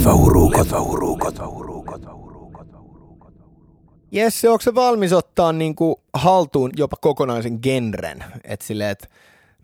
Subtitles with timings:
[0.00, 0.66] Leffaurukot.
[4.12, 8.24] Jesse, onko se valmis ottaa niinku haltuun jopa kokonaisen genren?
[8.44, 9.10] Et silleen, et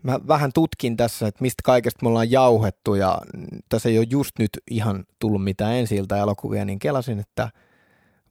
[0.03, 3.21] mä vähän tutkin tässä, että mistä kaikesta me ollaan jauhettu ja
[3.69, 7.49] tässä ei ole just nyt ihan tullut mitään ensi elokuvia, niin kelasin, että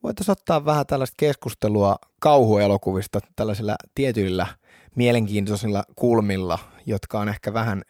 [0.02, 4.46] voitaisiin ottaa vähän tällaista keskustelua kauhuelokuvista tällaisilla tietyillä
[4.94, 7.82] mielenkiintoisilla kulmilla, jotka on ehkä vähän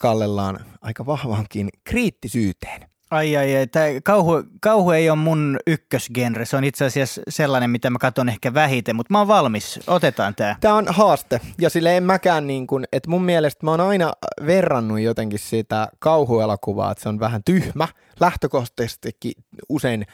[0.00, 2.93] kallellaan aika vahvankin kriittisyyteen.
[3.10, 7.70] Ai ai ai, tämä kauhu, kauhu ei ole mun ykkösgenre, se on itse asiassa sellainen,
[7.70, 10.56] mitä mä katson ehkä vähiten, mutta mä oon valmis, otetaan tämä.
[10.60, 14.12] Tämä on haaste ja sille en mäkään niin kuin, että mun mielestä mä oon aina
[14.46, 17.88] verrannut jotenkin sitä kauhuelokuvaa, että se on vähän tyhmä,
[18.20, 19.32] lähtökohtaisestikin
[19.68, 20.06] usein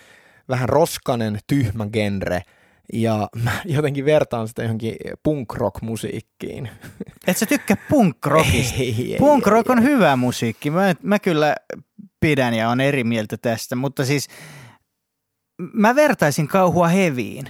[0.48, 2.42] vähän roskanen, tyhmä genre–
[2.92, 6.70] ja mä jotenkin vertaan sitä johonkin punk rock musiikkiin.
[7.26, 8.76] Et sä tykkää punk rockista?
[8.78, 10.70] Ei, punk rock on hyvä musiikki.
[10.70, 11.56] Mä, mä kyllä
[12.20, 14.28] pidän ja on eri mieltä tästä, mutta siis
[15.72, 17.48] mä vertaisin kauhua heviin.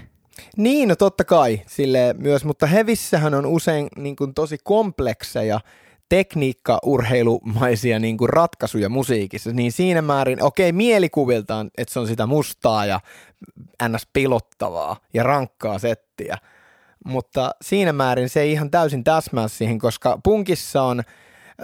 [0.57, 5.61] Niin, no totta kai sille myös, mutta hevissähän on usein niin kuin tosi komplekseja
[6.09, 12.27] tekniikka-urheilumaisia niin kuin ratkaisuja musiikissa, niin siinä määrin, okei, okay, mielikuviltaan, että se on sitä
[12.27, 13.01] mustaa ja
[13.89, 14.09] ns.
[14.13, 16.39] pilottavaa ja rankkaa settiä,
[17.05, 21.03] mutta siinä määrin se ei ihan täysin täsmää siihen, koska punkissa on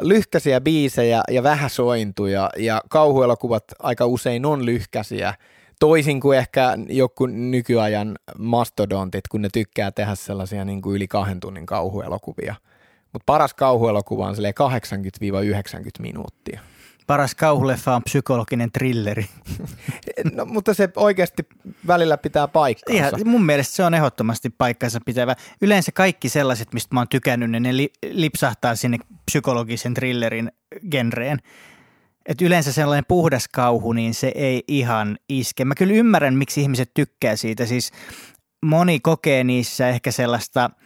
[0.00, 5.34] lyhkäisiä biisejä ja vähäsointuja ja kauhuelokuvat aika usein on lyhkäisiä,
[5.80, 11.40] toisin kuin ehkä joku nykyajan mastodontit, kun ne tykkää tehdä sellaisia niin kuin yli kahden
[11.40, 12.54] tunnin kauhuelokuvia.
[13.12, 14.38] Mutta paras kauhuelokuva on 80-90
[15.98, 16.60] minuuttia.
[17.06, 19.26] Paras kauhuleffa on psykologinen trilleri.
[20.34, 21.46] no, mutta se oikeasti
[21.86, 23.16] välillä pitää paikkaansa.
[23.16, 25.36] Ihan, mun mielestä se on ehdottomasti paikkansa pitävä.
[25.62, 28.98] Yleensä kaikki sellaiset, mistä mä oon tykännyt, niin ne li, lipsahtaa sinne
[29.30, 30.52] psykologisen thrillerin
[30.90, 31.38] genreen.
[32.26, 35.64] Et yleensä sellainen puhdas kauhu, niin se ei ihan iske.
[35.64, 37.66] Mä kyllä ymmärrän, miksi ihmiset tykkää siitä.
[37.66, 37.92] Siis
[38.62, 40.70] moni kokee niissä ehkä sellaista–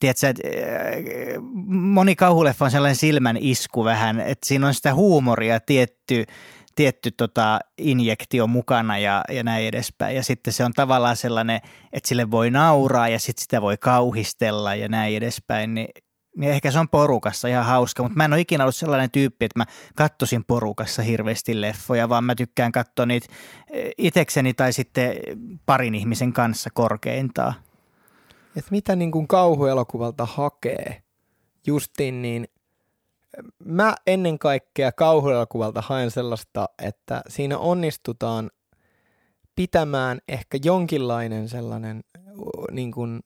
[0.00, 5.60] tiedätkö, että äh, moni kauhuleffa on sellainen silmän isku vähän, että siinä on sitä huumoria
[5.60, 6.24] tietty,
[6.74, 10.16] tietty tota injektio mukana ja, ja näin edespäin.
[10.16, 11.60] Ja sitten se on tavallaan sellainen,
[11.92, 15.74] että sille voi nauraa ja sitten sitä voi kauhistella ja näin edespäin.
[15.74, 15.88] Niin,
[16.36, 19.44] niin ehkä se on porukassa ihan hauska, mutta mä en ole ikinä ollut sellainen tyyppi,
[19.44, 25.12] että mä kattosin porukassa hirveästi leffoja, vaan mä tykkään katsoa niitä äh, itekseni tai sitten
[25.66, 27.54] parin ihmisen kanssa korkeintaan
[28.56, 31.02] että mitä niin kuin kauhuelokuvalta hakee
[31.66, 32.48] justiin, niin
[33.64, 38.50] mä ennen kaikkea kauhuelokuvalta haen sellaista, että siinä onnistutaan
[39.56, 42.04] pitämään ehkä jonkinlainen sellainen
[42.70, 43.20] niin kuin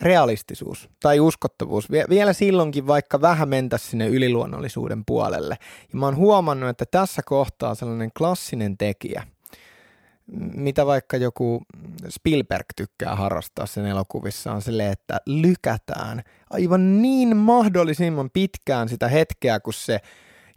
[0.00, 1.90] realistisuus tai uskottavuus.
[1.90, 5.58] Vielä silloinkin, vaikka vähän mentäisiin sinne yliluonnollisuuden puolelle.
[5.92, 9.26] Ja mä oon huomannut, että tässä kohtaa sellainen klassinen tekijä–
[10.54, 11.62] mitä vaikka joku
[12.08, 19.60] Spielberg tykkää harrastaa sen elokuvissa, on silleen, että lykätään aivan niin mahdollisimman pitkään sitä hetkeä,
[19.60, 20.00] kun se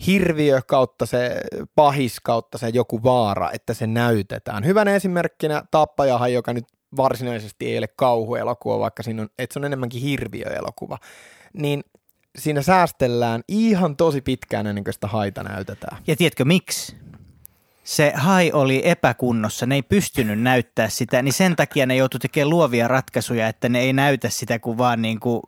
[0.07, 1.41] hirviö kautta se
[1.75, 4.65] pahis kautta se joku vaara, että se näytetään.
[4.65, 6.65] Hyvänä esimerkkinä Tappajahan, joka nyt
[6.97, 10.97] varsinaisesti ei ole kauhuelokuva, vaikka siinä on, että se on enemmänkin hirviöelokuva,
[11.53, 11.83] niin
[12.37, 15.97] siinä säästellään ihan tosi pitkään ennen kuin sitä haita näytetään.
[16.07, 16.95] Ja tiedätkö miksi?
[17.85, 22.49] Se hai oli epäkunnossa, ne ei pystynyt näyttää sitä, niin sen takia ne joutui tekemään
[22.49, 25.41] luovia ratkaisuja, että ne ei näytä sitä kuin vaan niin kuin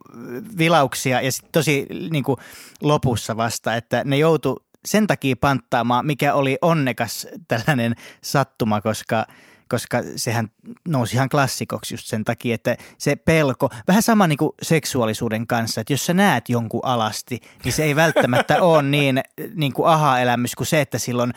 [0.57, 2.37] vilauksia ja sitten tosi niin kuin
[2.81, 9.25] lopussa vasta, että ne joutu sen takia panttaamaan, mikä oli onnekas tällainen sattuma, koska–
[9.69, 10.51] koska sehän
[10.87, 15.81] nousi ihan klassikoksi just sen takia, että se pelko, vähän sama niin kuin seksuaalisuuden kanssa,
[15.81, 19.21] että jos sä näet jonkun alasti, niin se ei välttämättä ole niin,
[19.55, 21.33] niin kuin aha-elämys kuin se, että silloin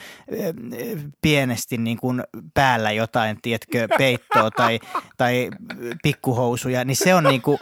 [1.22, 2.22] pienesti niin kuin
[2.54, 4.80] päällä jotain, tiedätkö, peittoa tai,
[5.16, 5.50] tai
[6.02, 7.58] pikkuhousuja, niin se on niin kuin,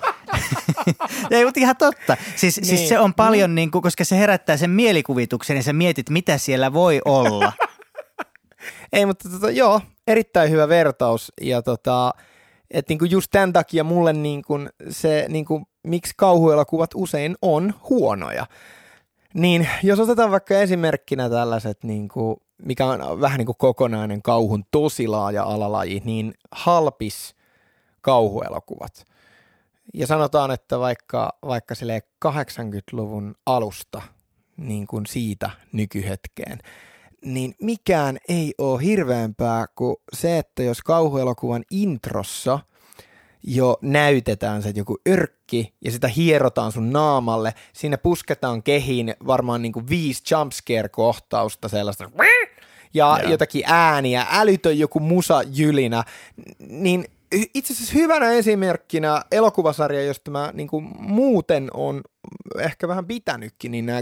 [1.31, 2.17] ei, mutta ihan totta.
[2.37, 2.79] Siis, siis niin.
[2.79, 6.39] siis se on paljon, niin kuin, koska se herättää sen mielikuvituksen ja sä mietit, mitä
[6.39, 7.53] siellä voi olla.
[8.93, 12.15] Ei, mutta tota, joo, erittäin hyvä vertaus ja tota,
[12.71, 14.55] et niinku just tämän takia mulle niinku
[14.91, 18.47] se, niinku, miksi kauhuelokuvat usein on huonoja.
[19.35, 25.07] Niin jos otetaan vaikka esimerkkinä tällaiset, niinku, mikä on vähän niin kuin kokonainen kauhun tosi
[25.07, 27.35] laaja alalaji, niin halpis
[28.01, 29.05] kauhuelokuvat.
[29.95, 31.75] Ja sanotaan, että vaikka, vaikka
[32.29, 34.03] 80-luvun alusta
[34.57, 36.59] niin kuin siitä nykyhetkeen,
[37.25, 42.59] niin mikään ei ole hirveämpää kuin se, että jos kauhuelokuvan introssa
[43.43, 49.73] jo näytetään se joku örkki ja sitä hierotaan sun naamalle, siinä pusketaan kehiin varmaan niin
[49.73, 52.11] kuin viisi jumpscare-kohtausta sellaista
[52.95, 53.31] ja yeah.
[53.31, 56.05] jotakin ääniä, älytön joku musajylinä,
[56.59, 62.01] niin itse asiassa hyvänä esimerkkinä elokuvasarja, josta mä niin kuin muuten on
[62.59, 64.01] ehkä vähän pitänytkin, niin nämä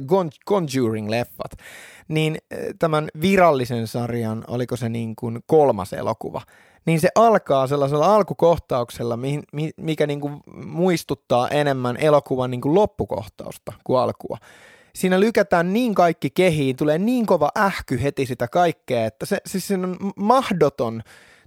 [0.50, 1.62] Conjuring-leffat,
[2.08, 6.43] niin eh, tämän virallisen sarjan, oliko se niin kuin kolmas elokuva,
[6.87, 9.19] niin se alkaa sellaisella alkukohtauksella,
[9.76, 14.38] mikä niin kuin muistuttaa enemmän elokuvan niin kuin loppukohtausta kuin alkua.
[14.94, 19.69] Siinä lykätään niin kaikki kehiin, tulee niin kova ähky heti sitä kaikkea, että se, siis
[19.69, 21.02] se on mahdoton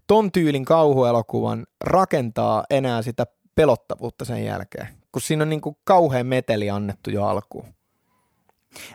[0.10, 3.26] ton tyylin kauhuelokuvan rakentaa enää sitä
[3.56, 7.74] pelottavuutta sen jälkeen, kun siinä on niin kuin kauhean meteli annettu jo alkuun.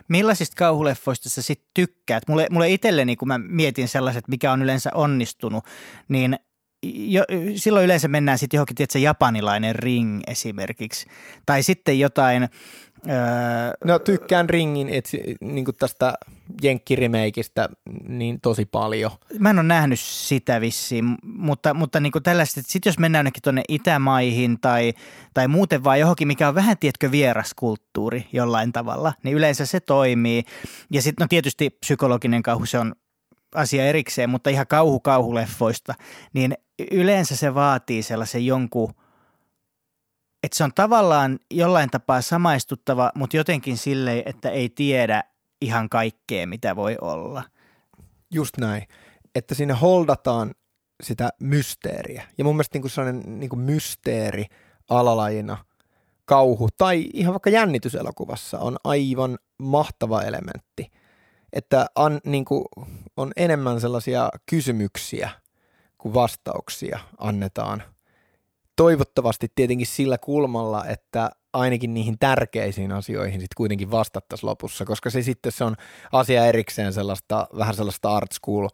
[0.07, 2.23] Millaisista kauhuleffoista sä sitten tykkäät?
[2.27, 5.63] Mulle, mulle itselleni, kun mä mietin sellaiset, mikä on yleensä onnistunut,
[6.07, 6.39] niin
[6.83, 7.23] jo,
[7.55, 11.07] silloin yleensä mennään sitten johonkin, tiedätkö, japanilainen ring esimerkiksi.
[11.45, 12.49] Tai sitten jotain
[13.09, 16.13] Öö, no tykkään Ringin etsi, niin tästä
[16.61, 17.69] jenkkirimeikistä
[18.07, 19.11] niin tosi paljon.
[19.39, 23.63] Mä en ole nähnyt sitä vissiin, mutta, mutta niin tällaiset, sit jos mennään jonnekin tuonne
[23.69, 24.93] Itämaihin tai,
[25.33, 29.79] tai muuten vaan johonkin, mikä on vähän, tietkö vieras kulttuuri jollain tavalla, niin yleensä se
[29.79, 30.43] toimii.
[30.91, 32.95] Ja sitten no tietysti psykologinen kauhu, se on
[33.55, 35.93] asia erikseen, mutta ihan kauhu kauhuleffoista,
[36.33, 36.53] niin
[36.91, 38.93] yleensä se vaatii sellaisen jonkun–
[40.45, 45.23] että se on tavallaan jollain tapaa samaistuttava, mutta jotenkin silleen, että ei tiedä
[45.61, 47.43] ihan kaikkea, mitä voi olla.
[48.31, 48.87] Just näin,
[49.35, 50.51] että siinä holdataan
[51.03, 52.23] sitä mysteeriä.
[52.37, 54.45] Ja mun mielestä niin kuin sellainen niin kuin mysteeri
[54.89, 55.57] alalajina,
[56.25, 60.91] kauhu tai ihan vaikka jännityselokuvassa on aivan mahtava elementti.
[61.53, 62.65] Että an, niin kuin
[63.17, 65.29] on enemmän sellaisia kysymyksiä
[65.97, 67.83] kuin vastauksia annetaan–
[68.75, 75.21] toivottavasti tietenkin sillä kulmalla, että ainakin niihin tärkeisiin asioihin sitten kuitenkin vastattaisiin lopussa, koska se
[75.21, 75.75] sitten se on
[76.11, 78.67] asia erikseen sellaista, vähän sellaista art school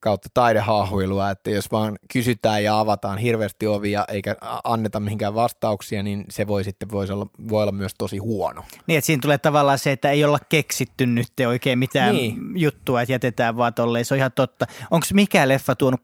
[0.00, 6.24] kautta taidehaahuilua, että jos vaan kysytään ja avataan hirveästi ovia eikä anneta mihinkään vastauksia, niin
[6.30, 8.64] se voi sitten voisi olla, voi olla myös tosi huono.
[8.86, 12.36] Niin, että siinä tulee tavallaan se, että ei olla keksitty nyt oikein mitään niin.
[12.54, 14.66] juttua, että jätetään vaan tolleen, se on ihan totta.
[14.90, 16.00] Onko mikä leffa tuonut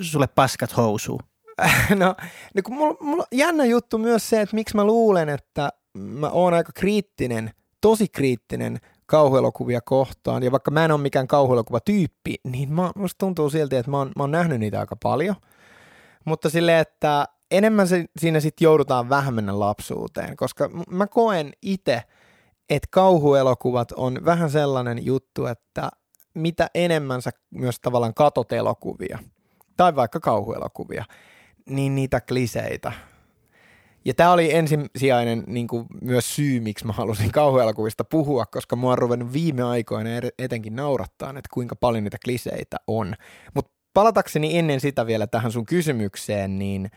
[0.00, 1.22] sulle paskat housuun?
[2.02, 2.14] no,
[2.54, 6.54] niin kun mulla, mulla jännä juttu myös se, että miksi mä luulen, että mä oon
[6.54, 7.50] aika kriittinen,
[7.80, 10.42] tosi kriittinen kauhuelokuvia kohtaan.
[10.42, 14.12] Ja vaikka mä en ole mikään kauhuelokuvatyyppi, niin mä, musta tuntuu silti, että mä oon,
[14.16, 15.36] mä oon nähnyt niitä aika paljon.
[16.24, 22.02] Mutta sille, että enemmän se, siinä sitten joudutaan vähän mennä lapsuuteen, koska mä koen itse,
[22.70, 25.88] että kauhuelokuvat on vähän sellainen juttu, että
[26.34, 29.18] mitä enemmän sä myös tavallaan katot elokuvia,
[29.76, 31.04] tai vaikka kauhuelokuvia,
[31.68, 32.92] niin niitä kliseitä.
[34.04, 38.92] Ja tämä oli ensisijainen niin kuin myös syy, miksi mä halusin kauhuelokuvista puhua, koska mua
[38.92, 43.14] on ruvennut viime aikoina etenkin naurattaa, että kuinka paljon niitä kliseitä on.
[43.54, 46.90] Mutta palatakseni ennen sitä vielä tähän sun kysymykseen, niin,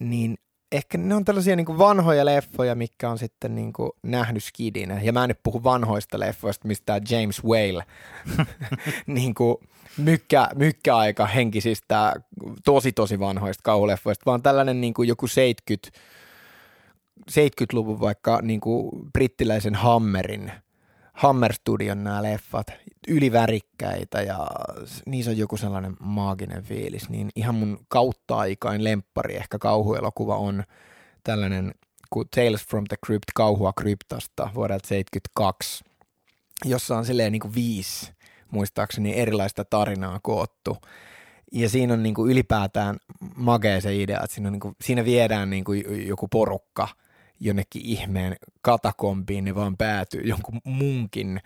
[0.00, 0.38] niin
[0.72, 3.72] ehkä ne on tällaisia niin vanhoja leffoja, mikä on sitten niin
[4.02, 5.00] nähnyt skidinä.
[5.02, 7.84] Ja mä en nyt puhu vanhoista leffoista, mistä James Whale
[9.06, 9.56] niin kuin
[9.96, 12.14] mykkä, mykkäaika henkisistä
[12.64, 15.98] tosi tosi vanhoista kauhuleffoista, vaan tällainen niin kuin joku 70,
[17.30, 20.52] 70-luvun vaikka niin kuin brittiläisen Hammerin,
[21.18, 22.66] Hammer Studion nämä leffat,
[23.08, 24.46] ylivärikkäitä ja
[25.06, 30.64] niissä on joku sellainen maaginen fiilis, niin ihan mun kautta aikain lemppari ehkä kauhuelokuva on
[31.24, 31.74] tällainen
[32.10, 35.84] kuin Tales from the Crypt, kauhua kryptasta vuodelta 72,
[36.64, 38.12] jossa on silleen niin kuin viisi
[38.50, 40.76] muistaakseni erilaista tarinaa koottu.
[41.52, 42.96] Ja siinä on niin kuin ylipäätään
[43.36, 46.88] magea se idea, että siinä, on niin kuin, siinä viedään niin kuin joku porukka
[47.40, 51.40] jonnekin ihmeen katakompiin, ne vaan päätyy jonkun munkin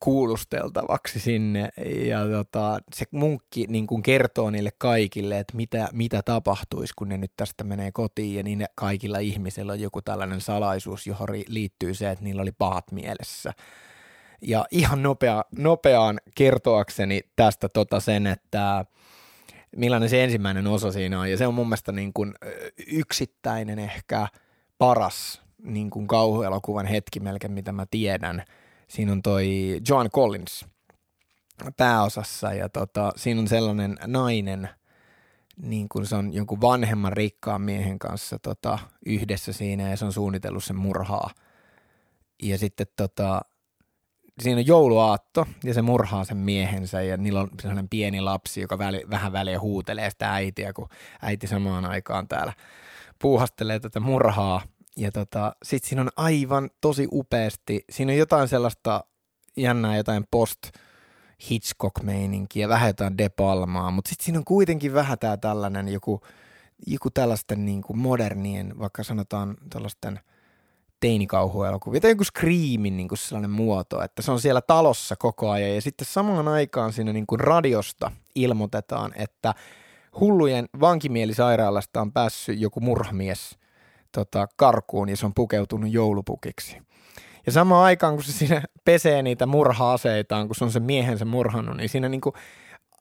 [0.00, 1.68] kuulusteltavaksi sinne.
[2.06, 7.18] Ja tota, se munkki niin kuin kertoo niille kaikille, että mitä, mitä tapahtuisi, kun ne
[7.18, 8.34] nyt tästä menee kotiin.
[8.34, 12.92] Ja niin kaikilla ihmisillä on joku tällainen salaisuus, johon liittyy se, että niillä oli pahat
[12.92, 13.52] mielessä.
[14.42, 18.84] Ja ihan nopea, nopeaan kertoakseni tästä tota sen, että
[19.76, 21.30] millainen se ensimmäinen osa siinä on.
[21.30, 22.34] Ja se on mun mielestä niin kuin
[22.86, 24.28] yksittäinen ehkä
[24.84, 28.44] paras niin kuin kauhuelokuvan hetki melkein, mitä mä tiedän.
[28.88, 30.66] Siinä on toi Joan Collins
[31.76, 34.68] pääosassa ja tota, siinä on sellainen nainen,
[35.62, 40.12] niin kuin se on jonkun vanhemman rikkaan miehen kanssa tota, yhdessä siinä ja se on
[40.12, 41.30] suunnitellut sen murhaa.
[42.42, 43.40] Ja sitten tota,
[44.40, 48.78] siinä on jouluaatto ja se murhaa sen miehensä ja niillä on sellainen pieni lapsi, joka
[48.78, 50.88] väli, vähän väliä huutelee sitä äitiä, kun
[51.22, 52.52] äiti samaan aikaan täällä
[53.18, 54.62] puuhastelee tätä murhaa.
[54.96, 59.04] Ja tota, sitten siinä on aivan tosi upeasti, siinä on jotain sellaista
[59.56, 60.60] jännää, jotain post
[61.50, 66.20] Hitchcock-meininki ja vähän jotain De Palmaa, mutta sitten siinä on kuitenkin vähän tää tällainen joku,
[66.86, 70.20] joku tällaisten niin kuin modernien, vaikka sanotaan tällaisten
[71.00, 75.74] teinikauhuelokuvia tai joku Screamin niin kuin sellainen muoto, että se on siellä talossa koko ajan
[75.74, 79.54] ja sitten samaan aikaan siinä niin kuin radiosta ilmoitetaan, että
[80.20, 83.58] hullujen vankimielisairaalasta on päässyt joku murhamies
[84.14, 86.78] tota, karkuun ja se on pukeutunut joulupukiksi.
[87.46, 91.76] Ja samaan aikaan, kun se siinä pesee niitä murha-aseitaan, kun se on se miehensä murhannut,
[91.76, 92.32] niin siinä niinku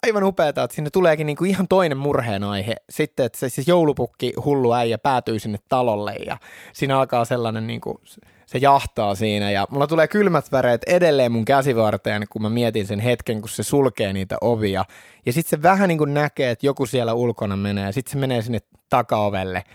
[0.03, 2.75] aivan upeaa, että sinne tuleekin niinku ihan toinen murheen aihe.
[2.89, 6.37] Sitten, että se siis joulupukki hullu äijä päätyy sinne talolle ja
[6.73, 8.01] siinä alkaa sellainen, niinku,
[8.45, 12.99] se jahtaa siinä ja mulla tulee kylmät väreet edelleen mun käsivarteen, kun mä mietin sen
[12.99, 14.85] hetken, kun se sulkee niitä ovia.
[15.25, 18.17] Ja sitten se vähän niin kuin näkee, että joku siellä ulkona menee ja sitten se
[18.17, 19.63] menee sinne takaovelle–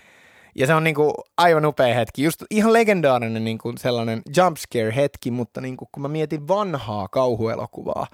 [0.55, 5.61] ja se on niinku aivan upea hetki, just ihan legendaarinen niinku sellainen jumpscare hetki, mutta
[5.61, 8.07] niinku, kun mä mietin vanhaa kauhuelokuvaa,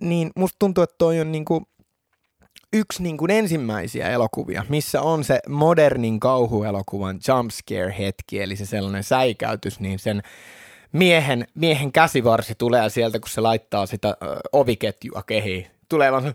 [0.00, 1.62] niin musta tuntuu, että toi on niinku
[2.72, 9.80] yksi niinku ensimmäisiä elokuvia, missä on se modernin kauhuelokuvan jumpscare hetki, eli se sellainen säikäytys,
[9.80, 10.22] niin sen
[10.92, 16.34] miehen, miehen käsivarsi tulee sieltä, kun se laittaa sitä ö, oviketjua kehiin tulee vaan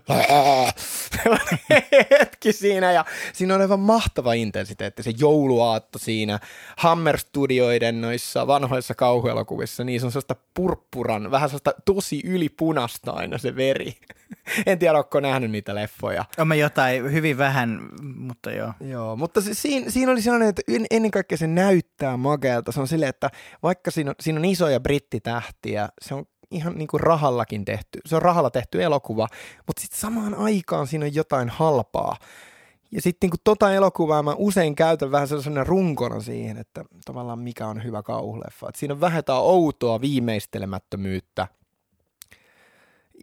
[2.10, 6.38] hetki siinä ja siinä on aivan mahtava intensiteetti, se jouluaatto siinä
[6.76, 13.56] Hammer-studioiden noissa vanhoissa kauhuelokuvissa, niin se on sellaista purppuran, vähän sellaista tosi ylipunasta aina se
[13.56, 13.96] veri.
[14.66, 16.24] en tiedä, onko nähnyt niitä leffoja.
[16.38, 18.72] On me jotain, hyvin vähän, mutta joo.
[18.80, 22.72] Joo, mutta se, siinä, siinä oli sellainen, että ennen kaikkea se näyttää makealta.
[22.72, 23.30] Se on silleen, että
[23.62, 28.16] vaikka siinä on, siinä on isoja brittitähtiä, se on ihan niin kuin rahallakin tehty, se
[28.16, 29.28] on rahalla tehty elokuva,
[29.66, 32.16] mutta sitten samaan aikaan siinä on jotain halpaa.
[32.92, 37.66] Ja sitten niin tota elokuvaa mä usein käytän vähän sellaisena runkona siihen, että tavallaan mikä
[37.66, 38.68] on hyvä kauhuleffa.
[38.68, 41.48] Et siinä on vähän outoa viimeistelemättömyyttä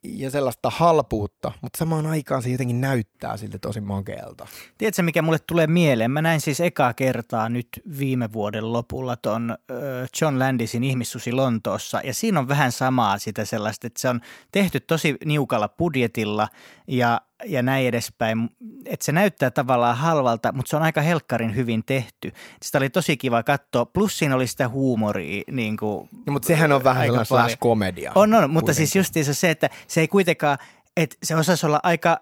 [0.04, 4.48] ja sellaista halpuutta, mutta samaan aikaan se jotenkin näyttää siltä tosi makealta.
[4.78, 6.12] Tiedätkö, mikä mulle tulee mieleen?
[6.12, 7.68] Mä näin siis ekaa kertaa nyt
[8.00, 9.58] viime vuoden lopulla ton
[10.22, 14.80] John Landisin ihmissusi Lontoossa, ja siinä on vähän samaa sitä sellaista, että se on tehty
[14.80, 16.48] tosi niukalla budjetilla,
[16.88, 18.50] ja ja näin edespäin.
[18.86, 22.32] Että se näyttää tavallaan halvalta, mutta se on aika helkkarin hyvin tehty.
[22.62, 23.86] Sitä oli tosi kiva katsoa.
[23.86, 25.44] Plus siinä oli sitä huumoria.
[25.52, 28.12] Niin kuin, no, mutta sehän on vähän sellainen slash komedia.
[28.16, 30.58] On, on, mutta siis justiinsa se, että se ei kuitenkaan,
[30.98, 32.20] että se osaisi olla aika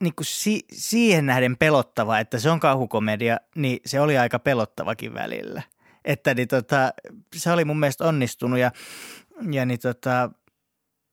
[0.00, 5.14] niin kuin si- siihen nähden pelottava, että se on kauhukomedia, niin se oli aika pelottavakin
[5.14, 5.62] välillä.
[6.04, 6.92] Että niin tota,
[7.36, 8.70] se oli mun mielestä onnistunut ja,
[9.50, 10.30] ja niin tota,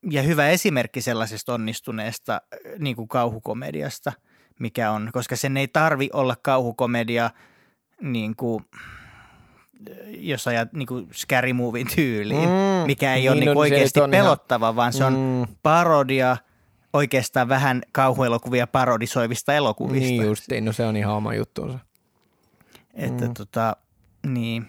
[0.09, 4.13] ja hyvä esimerkki sellaisesta onnistuneesta äh, niin kuin kauhukomediasta,
[4.59, 7.29] mikä on, koska sen ei tarvi olla kauhukomedia
[8.01, 13.39] niin kuin, äh, jos ajat niin kuin scary movin tyyliin, mm, mikä ei niin ole
[13.39, 15.55] niin kuin oikeasti pelottava, ihan, vaan se on mm.
[15.63, 16.37] parodia
[16.93, 20.07] oikeastaan vähän kauhuelokuvia parodisoivista elokuvista.
[20.07, 21.79] Niin justiin, no se on ihan oma juttuunsa.
[22.93, 23.33] Että mm.
[23.33, 23.75] tota,
[24.27, 24.67] niin.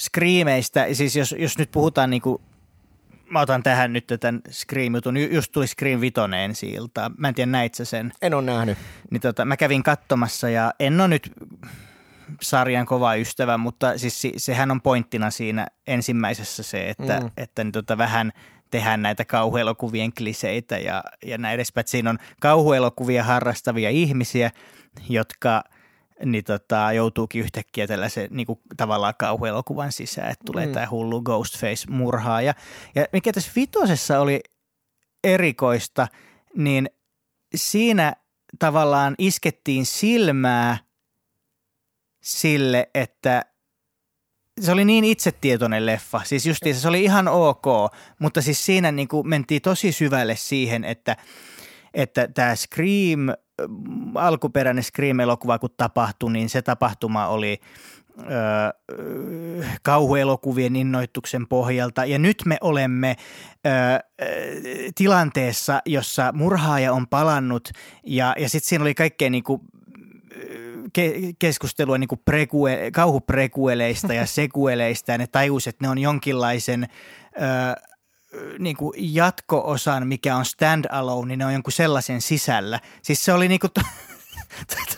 [0.00, 2.42] Screameista, siis jos, jos nyt puhutaan niin kuin
[3.32, 5.16] mä otan tähän nyt tämän Scream-jutun.
[5.16, 7.10] Just tuli Scream 5 ensi ilta.
[7.18, 8.12] Mä en tiedä, näit sä sen?
[8.22, 8.78] En ole nähnyt.
[9.10, 11.32] Niin tota, mä kävin katsomassa ja en ole nyt
[12.42, 17.30] sarjan kova ystävä, mutta siis sehän on pointtina siinä ensimmäisessä se, että, mm.
[17.36, 18.32] että niin tota vähän
[18.70, 21.88] tehdään näitä kauhuelokuvien kliseitä ja, ja näin edespäin.
[21.88, 24.50] Siinä on kauhuelokuvia harrastavia ihmisiä,
[25.08, 25.64] jotka–
[26.24, 30.72] niin tota, joutuukin yhtäkkiä tällaisen niin kuin, tavallaan kauhuelokuvan sisään, että tulee mm.
[30.72, 32.42] tämä hullu Ghostface-murhaa.
[32.42, 32.54] Ja,
[32.94, 34.40] ja mikä tässä vitosessa oli
[35.24, 36.08] erikoista,
[36.56, 36.90] niin
[37.54, 38.12] siinä
[38.58, 40.78] tavallaan iskettiin silmää
[42.22, 43.42] sille, että
[44.60, 46.20] se oli niin itsetietoinen leffa.
[46.24, 47.64] Siis justiin se oli ihan ok,
[48.18, 51.16] mutta siis siinä niin kuin mentiin tosi syvälle siihen, että,
[51.94, 53.20] että tämä Scream–
[54.14, 57.60] alkuperäinen Scream-elokuva kun tapahtui, niin se tapahtuma oli
[58.18, 58.22] ö,
[59.82, 62.04] kauhuelokuvien innoituksen pohjalta.
[62.04, 63.16] Ja nyt me olemme
[63.66, 63.70] ö,
[64.94, 67.68] tilanteessa, jossa murhaaja on palannut
[68.06, 69.60] ja, ja sitten siinä oli kaikkea niinku
[70.98, 76.88] ke- keskustelua niinku prekue- kauhuprekueleista ja sekueleista ja ne tajusivat, että ne on jonkinlaisen
[77.36, 77.91] ö,
[78.58, 82.80] niin kuin jatko-osan, mikä on stand-alone, niin ne on jonkun sellaisen sisällä.
[83.02, 83.70] Siis se oli niin kuin,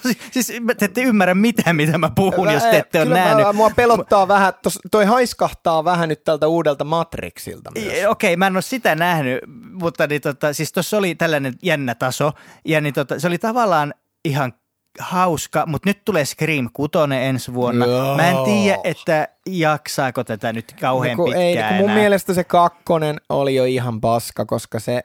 [0.03, 3.47] Tosi, siis te ette ymmärrä mitään, mitä mä puhun, mä, jos te ette ole nähnyt.
[3.47, 7.87] Mä, mua pelottaa vähän, tos, toi haiskahtaa vähän nyt tältä uudelta Matrixilta myös.
[7.87, 9.39] Okei, okay, mä en ole sitä nähnyt,
[9.73, 12.33] mutta niin, tota, siis tuossa oli tällainen jännä taso,
[12.65, 14.53] ja niin, tota, se oli tavallaan ihan
[14.99, 16.91] hauska, mutta nyt tulee Scream 6
[17.23, 17.87] ensi vuonna.
[17.87, 18.17] Joo.
[18.17, 21.97] Mä en tiedä, että jaksaako tätä nyt kauhean no, pitkään ei, kun mun enää.
[21.97, 25.05] mielestä se kakkonen oli jo ihan paska, koska se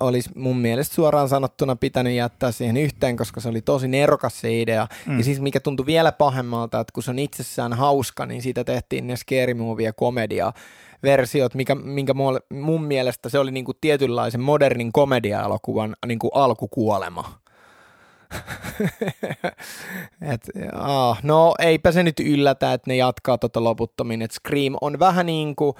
[0.00, 4.60] olisi mun mielestä suoraan sanottuna pitänyt jättää siihen yhteen, koska se oli tosi nerokas se
[4.60, 4.86] idea.
[5.06, 5.18] Mm.
[5.18, 9.06] Ja siis mikä tuntui vielä pahemmalta, että kun se on itsessään hauska, niin siitä tehtiin
[9.06, 10.52] ne scary movie komedia
[11.02, 12.14] versiot, mikä, minkä
[12.52, 17.38] mun mielestä se oli niinku tietynlaisen modernin komedia-elokuvan niinku alkukuolema.
[20.32, 24.22] Et, ah, no eipä se nyt yllätä, että ne jatkaa tota loputtomin.
[24.22, 25.74] Et Scream on vähän niin kuin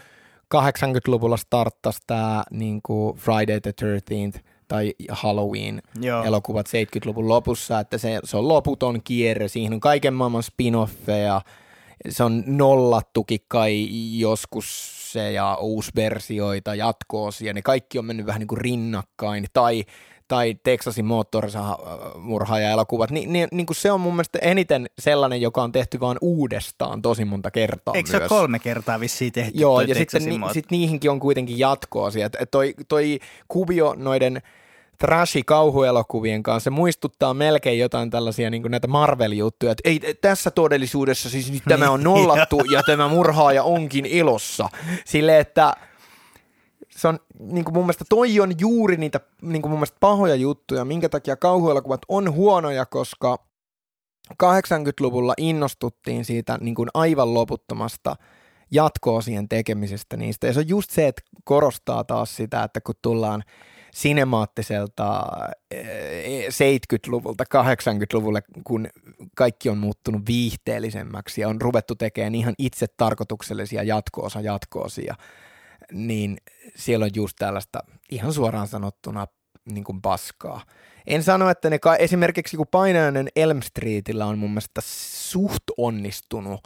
[0.55, 2.81] 80-luvulla starttasi tämä niin
[3.17, 6.25] Friday the 13th tai Halloween Joo.
[6.25, 11.41] elokuvat 70-luvun lopussa, että se, se on loputon kierre, siihen on kaiken maailman spin-offeja,
[12.09, 13.89] se on nollattukin kai
[14.19, 19.85] joskus se ja uusversioita, jatkoosia, ne kaikki on mennyt vähän niin kuin rinnakkain, tai
[20.29, 25.73] tai Texasin moottorimurhaaja-elokuvat, niin, niin, niin kuin se on mun mielestä eniten sellainen, joka on
[25.73, 29.53] tehty vaan uudestaan tosi monta kertaa Eikö se ole kolme kertaa vissiin tehty?
[29.55, 32.27] Joo, ja sitten ni, sit niihinkin on kuitenkin jatkoosia.
[32.27, 33.19] Et, et toi, toi
[33.49, 34.43] kuvio noiden
[34.99, 41.31] trashi kauhuelokuvien kanssa, se muistuttaa melkein jotain tällaisia niin näitä Marvel-juttuja, että ei tässä todellisuudessa
[41.31, 44.69] siis nyt tämä on nollattu ja tämä murhaaja onkin ilossa.
[45.05, 45.75] Sille, että
[46.99, 50.35] se on niin kuin mun mielestä toi on juuri niitä niin kuin mun mielestä pahoja
[50.35, 53.39] juttuja, minkä takia kauhuelokuvat on huonoja, koska
[54.43, 58.17] 80-luvulla innostuttiin siitä niin kuin aivan loputtomasta
[58.71, 60.47] jatko-osien tekemisestä niistä.
[60.47, 63.45] Ja se on just se, että korostaa taas sitä, että kun tullaan
[63.95, 65.23] sinemaattiselta
[66.49, 68.89] 70-luvulta eh, 80-luvulle, kun
[69.37, 75.15] kaikki on muuttunut viihteellisemmäksi ja on ruvettu tekemään ihan itse tarkoituksellisia jatko-osa jatkoosia,
[75.93, 76.37] niin
[76.77, 77.79] siellä on just tällaista
[78.11, 79.27] ihan suoraan sanottuna
[79.65, 80.63] niin kuin paskaa.
[81.07, 86.61] En sano, että ne ka- esimerkiksi kun painajainen Elm Streetillä on mun mielestä suht onnistunut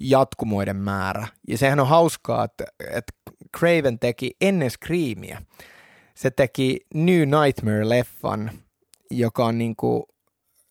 [0.00, 1.26] jatkumoiden määrä.
[1.48, 3.12] Ja sehän on hauskaa, että, että
[3.58, 5.42] Craven teki ennen Screamia.
[6.14, 8.50] Se teki New Nightmare-leffan,
[9.10, 10.02] joka on niin kuin,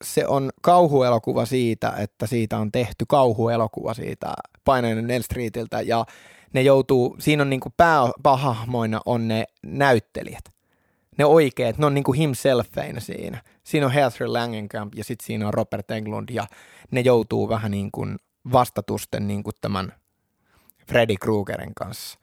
[0.04, 4.34] se on kauhuelokuva siitä, että siitä on tehty kauhuelokuva siitä
[4.66, 6.06] painajainen Elm Streetiltä ja
[6.54, 10.44] ne joutuu, siinä on niinku pääpahahmoina on ne näyttelijät.
[11.18, 13.42] Ne oikeat, ne on niinku himselfeinä siinä.
[13.64, 16.48] Siinä on Heather Langenkamp ja sitten siinä on Robert Englund ja
[16.92, 18.18] ne joutuu vähän niin kuin
[18.52, 19.94] vastatusten niin kuin tämän
[20.88, 22.20] Freddy Kruegerin kanssa.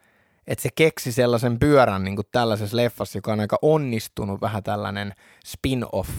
[0.46, 5.12] Että se keksi sellaisen pyörän niin kuin tällaisessa leffassa, joka on aika onnistunut, vähän tällainen
[5.46, 6.10] spin-off,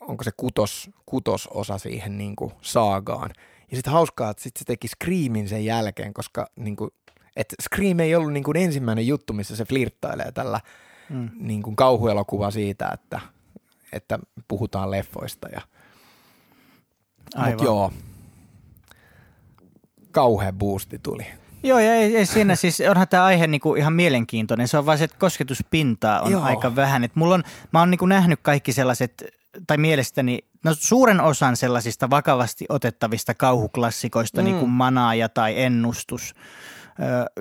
[0.00, 3.30] onko se kutos, kutososa siihen niin kuin saagaan.
[3.70, 6.90] Ja sitten hauskaa, että sitten se teki Screamin sen jälkeen, koska niin kuin
[7.36, 10.60] että Scream ei ollut niin kuin ensimmäinen juttu, missä se flirttailee tällä
[11.10, 11.30] mm.
[11.38, 13.20] niin kuin kauhuelokuva siitä, että,
[13.92, 14.18] että
[14.48, 15.48] puhutaan leffoista.
[15.48, 15.60] Ja...
[17.34, 17.64] Aivan.
[17.64, 17.92] joo,
[20.10, 21.26] kauhean boosti tuli.
[21.62, 24.68] Joo, ja ei, ei siinä siis, onhan tämä aihe niinku ihan mielenkiintoinen.
[24.68, 26.42] Se on vain se, että kosketuspintaa on Joo.
[26.42, 27.04] aika vähän.
[27.04, 29.24] Et mulla on, mä oon niinku nähnyt kaikki sellaiset,
[29.66, 34.44] tai mielestäni, no suuren osan sellaisista vakavasti otettavista kauhuklassikoista, mm.
[34.44, 36.34] niin kuin Manaaja tai Ennustus–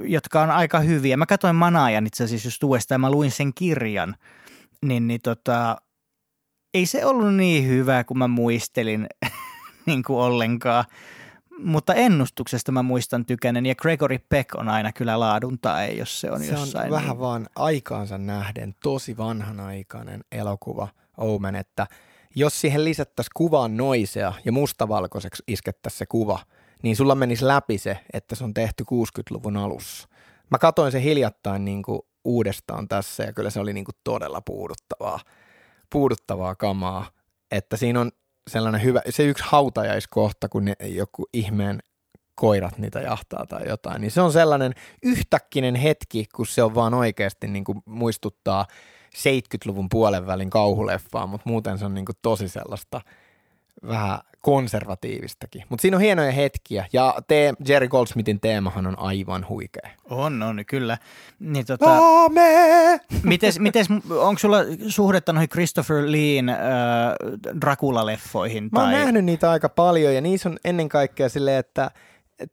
[0.04, 1.18] jotka on aika hyviä.
[1.18, 4.16] Mä katsoin Manaajan itse asiassa just uudestaan, mä luin sen kirjan,
[4.82, 5.78] niin, niin tota,
[6.74, 9.08] ei se ollut niin hyvä kuin mä muistelin
[9.86, 10.86] niin kuin ollenkaan.
[11.60, 16.32] Mutta ennustuksesta mä muistan tykänen ja Gregory Peck on aina kyllä laadun tai jos se
[16.32, 16.86] on se jossain.
[16.86, 17.20] on vähän niin.
[17.20, 20.88] vaan aikaansa nähden tosi vanhanaikainen elokuva
[21.18, 21.88] Omen, että
[22.36, 26.40] jos siihen lisättäisiin kuvaan noisea ja mustavalkoiseksi iskettäisiin se kuva–
[26.84, 30.08] niin sulla menisi läpi se, että se on tehty 60-luvun alussa.
[30.52, 34.42] Mä katoin se hiljattain niin kuin uudestaan tässä ja kyllä se oli niin kuin todella
[34.42, 35.20] puuduttavaa,
[35.90, 37.06] puuduttavaa kamaa,
[37.52, 38.12] että siinä on
[38.50, 41.80] sellainen hyvä, se yksi hautajaiskohta, kun ne, joku ihmeen
[42.36, 46.94] koirat niitä jahtaa tai jotain, niin se on sellainen yhtäkkinen hetki, kun se on vaan
[46.94, 48.66] oikeasti niin kuin muistuttaa
[49.16, 53.02] 70-luvun puolen välin kauhuleffaa, mutta muuten se on niin kuin tosi sellaista
[53.88, 55.64] vähän konservatiivistakin.
[55.70, 59.90] Mutta siinä on hienoja hetkiä ja te- Jerry Goldsmithin teemahan on aivan huikea.
[60.10, 60.98] On, on, kyllä.
[61.40, 62.00] Niin, tota,
[63.24, 64.58] mites, mites, onko sulla
[64.88, 66.58] suhdetta noihin Christopher Leen äh,
[67.62, 68.70] Dracula-leffoihin?
[68.72, 68.94] Mä oon tai...
[68.94, 71.92] nähnyt niitä aika paljon ja niissä on ennen kaikkea silleen, että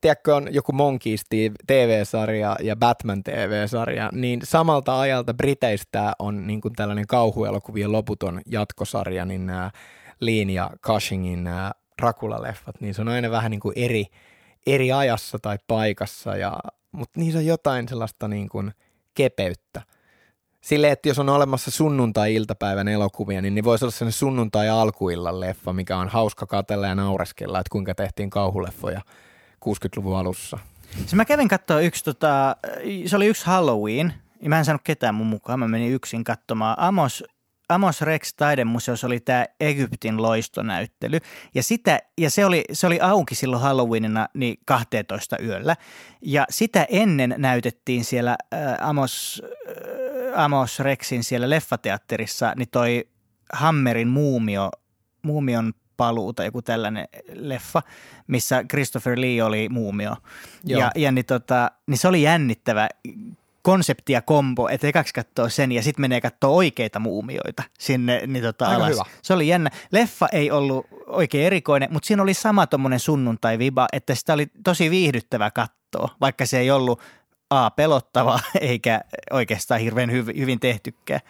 [0.00, 1.24] tiedätkö, on joku Monkeys
[1.66, 9.24] TV-sarja ja Batman TV-sarja, niin samalta ajalta Briteistä on niin kuin tällainen kauhuelokuvien loputon jatkosarja,
[9.24, 9.70] niin nämä
[10.22, 14.06] Lean ja Cushingin nämä Dracula-leffat, niin se on aina vähän niin kuin eri,
[14.66, 16.56] eri ajassa tai paikassa, ja,
[16.92, 18.72] mutta niissä on jotain sellaista niin kuin
[19.14, 19.82] kepeyttä.
[20.60, 25.98] Sille, että jos on olemassa sunnuntai-iltapäivän elokuvia, niin, niin voisi olla sellainen sunnuntai-alkuillan leffa, mikä
[25.98, 29.00] on hauska katella ja naureskella, että kuinka tehtiin kauhuleffoja
[29.64, 30.58] 60-luvun alussa.
[31.06, 32.56] Se mä kävin katsoa yksi, tota,
[33.06, 36.76] se oli yksi Halloween, Ja mä en saanut ketään mun mukaan, mä menin yksin katsomaan.
[36.78, 37.24] Amos,
[37.74, 41.18] Amos Rex taidemuseossa oli tämä Egyptin loistonäyttely.
[41.54, 45.76] Ja, sitä, ja se, oli, se oli auki silloin Halloweenina niin 12 yöllä.
[46.22, 49.42] Ja sitä ennen näytettiin siellä äh, Amos,
[50.34, 53.08] äh, Amos Rexin siellä leffateatterissa, niin toi
[53.52, 54.70] Hammerin muumio,
[55.22, 57.82] muumion paluu tai joku tällainen leffa,
[58.26, 60.16] missä Christopher Lee oli muumio.
[60.64, 60.80] Joo.
[60.80, 62.88] Ja, ja niin, tota, niin se oli jännittävä
[63.62, 68.42] konsepti ja kombo, että ekaksi katsoo sen ja sitten menee katsoa oikeita muumioita sinne niin
[68.42, 68.90] tota, alas.
[68.90, 69.04] Hyvä.
[69.22, 69.70] Se oli jännä.
[69.92, 74.90] Leffa ei ollut oikein erikoinen, mutta siinä oli sama tuommoinen sunnuntai-viba, että sitä oli tosi
[74.90, 77.00] viihdyttävä katsoa, vaikka se ei ollut
[77.50, 81.20] A, pelottava eikä oikeastaan hirveän hyv- hyvin tehtykään.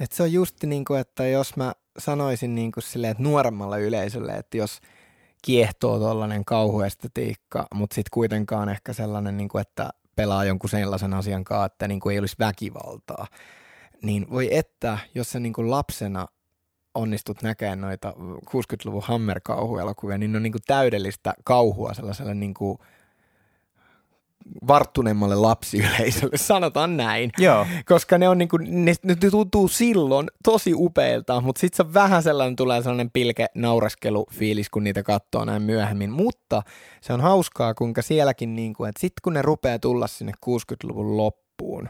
[0.00, 3.80] Et se on just niin kuin, että jos mä sanoisin niin kuin silleen, että nuoremmalle
[3.80, 4.80] yleisölle, että jos
[5.42, 11.44] kiehtoo tuollainen kauhuestetiikka, mutta sitten kuitenkaan ehkä sellainen, niin kuin, että pelaa jonkun sellaisen asian
[11.44, 13.26] kanssa, että niin kuin ei olisi väkivaltaa,
[14.02, 16.26] niin voi että, jos sä niin kuin lapsena
[16.94, 18.14] onnistut näkemään noita
[18.50, 22.78] 60-luvun Hammer-kauhuelokuvia, niin ne on niin kuin täydellistä kauhua sellaiselle niin kuin–
[24.68, 27.30] varttuneemmalle lapsiyleisölle, sanotaan näin.
[27.38, 27.66] Joo.
[27.86, 32.56] Koska ne, on niinku, ne, ne tuntuu silloin tosi upeilta, mutta sitten se vähän sellainen
[32.56, 36.10] tulee sellainen pilke naureskelu fiilis, kun niitä katsoo näin myöhemmin.
[36.10, 36.62] Mutta
[37.00, 41.88] se on hauskaa, kuinka sielläkin, niinku, että sitten kun ne rupeaa tulla sinne 60-luvun loppuun,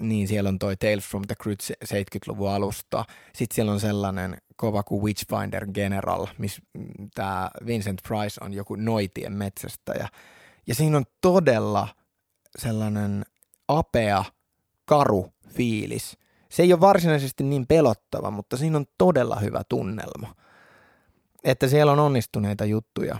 [0.00, 3.04] niin siellä on toi Tales from the Crypt 70-luvun alusta.
[3.34, 6.62] Sitten siellä on sellainen kova kuin Witchfinder General, missä
[7.14, 10.08] tämä Vincent Price on joku noitien metsästäjä.
[10.68, 11.88] Ja siinä on todella
[12.58, 13.24] sellainen
[13.68, 14.24] apea,
[14.84, 16.18] karu fiilis.
[16.50, 20.34] Se ei ole varsinaisesti niin pelottava, mutta siinä on todella hyvä tunnelma.
[21.44, 23.18] Että siellä on onnistuneita juttuja,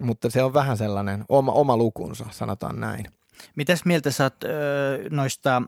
[0.00, 3.04] mutta se on vähän sellainen oma, oma lukunsa, sanotaan näin.
[3.56, 4.36] Mitäs mieltä sä oot
[5.10, 5.62] noista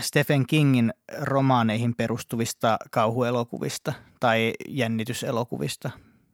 [0.00, 5.90] Stephen Kingin romaaneihin perustuvista kauhuelokuvista tai jännityselokuvista?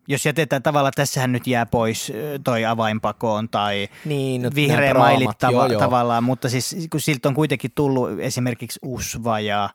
[0.09, 2.13] Jos jätetään tavallaan, tässähän nyt jää pois
[2.45, 7.35] toi avainpakoon tai niin, no, vihreä mailit tava- joo, tavallaan, mutta siis kun siltä on
[7.35, 9.71] kuitenkin tullut esimerkiksi Usva ja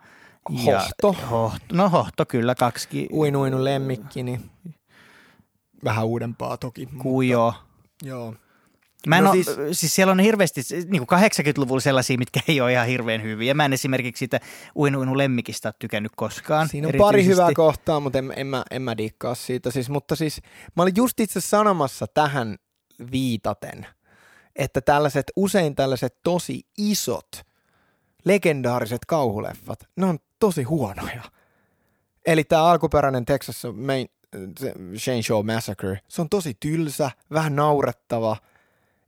[0.49, 1.15] Hohto.
[1.21, 1.75] Ja, hohto.
[1.75, 3.07] No hohto kyllä, kaksi.
[3.13, 4.49] Uinu Uinu lemmikki, niin
[5.83, 6.89] vähän uudempaa toki.
[6.97, 7.53] Kujo.
[7.53, 8.33] Mutta, joo.
[9.08, 12.62] Mä en no ole, siis, siis siellä on hirveästi niin kuin 80-luvulla sellaisia, mitkä ei
[12.62, 13.54] ole ihan hirveän hyviä.
[13.54, 14.39] Mä en esimerkiksi sitä
[14.76, 16.70] Uinu Uinu lemmikistä ole tykännyt koskaan.
[16.70, 19.72] Siinä on pari hyvää kohtaa, mutta en, en, mä, en mä diikkaa siitä.
[19.72, 20.41] Siis, mutta siis
[20.76, 22.56] mä olin just itse sanomassa tähän
[23.12, 23.86] viitaten,
[24.56, 27.32] että tällaiset, usein tällaiset tosi isot,
[28.26, 31.24] legendaariset kauhuleffat, ne on tosi huonoja.
[32.26, 34.08] Eli tämä alkuperäinen Texas Main,
[34.98, 38.38] Shane Shaw Massacre, se on tosi tylsä, vähän naurettava–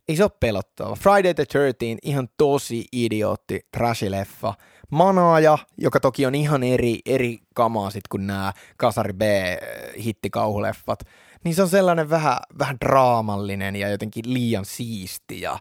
[0.08, 0.96] ei se ole pelottava.
[0.96, 4.54] Friday the 13, ihan tosi idiootti trashileffa.
[4.89, 11.00] Manaaja, joka toki on ihan eri, eri kamaa sit kuin nämä Kasari B-hittikauhuleffat,
[11.43, 15.41] niin se on sellainen vähän, vähän draamallinen ja jotenkin liian siisti.
[15.41, 15.60] Ja...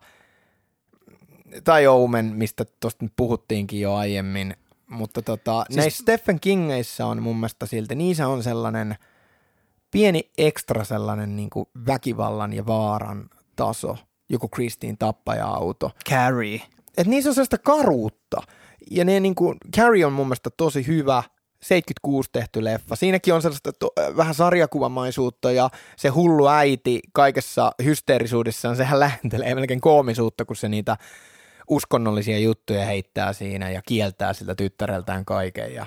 [1.65, 4.57] Tai Omen, mistä tuosta nyt puhuttiinkin jo aiemmin,
[4.91, 5.77] mutta tota, siis...
[5.77, 8.97] näissä Stephen Kingeissa on mun mielestä silti, niissä on sellainen
[9.91, 13.97] pieni ekstra sellainen niin kuin väkivallan ja vaaran taso,
[14.29, 15.91] joku Christine tappaja-auto.
[16.11, 16.63] Carrie.
[16.97, 18.43] Et niissä on sellaista karuutta.
[18.91, 21.23] Ja ne niin kuin, Carrie on mun mielestä tosi hyvä,
[21.63, 22.97] 76 tehty leffa.
[22.97, 29.81] Siinäkin on sellaista to, vähän sarjakuvamaisuutta ja se hullu äiti kaikessa hysteerisuudessaan, sehän lähentelee melkein
[29.81, 30.97] koomisuutta, kun se niitä
[31.69, 35.75] uskonnollisia juttuja heittää siinä ja kieltää siltä tyttäreltään kaiken.
[35.75, 35.87] Ja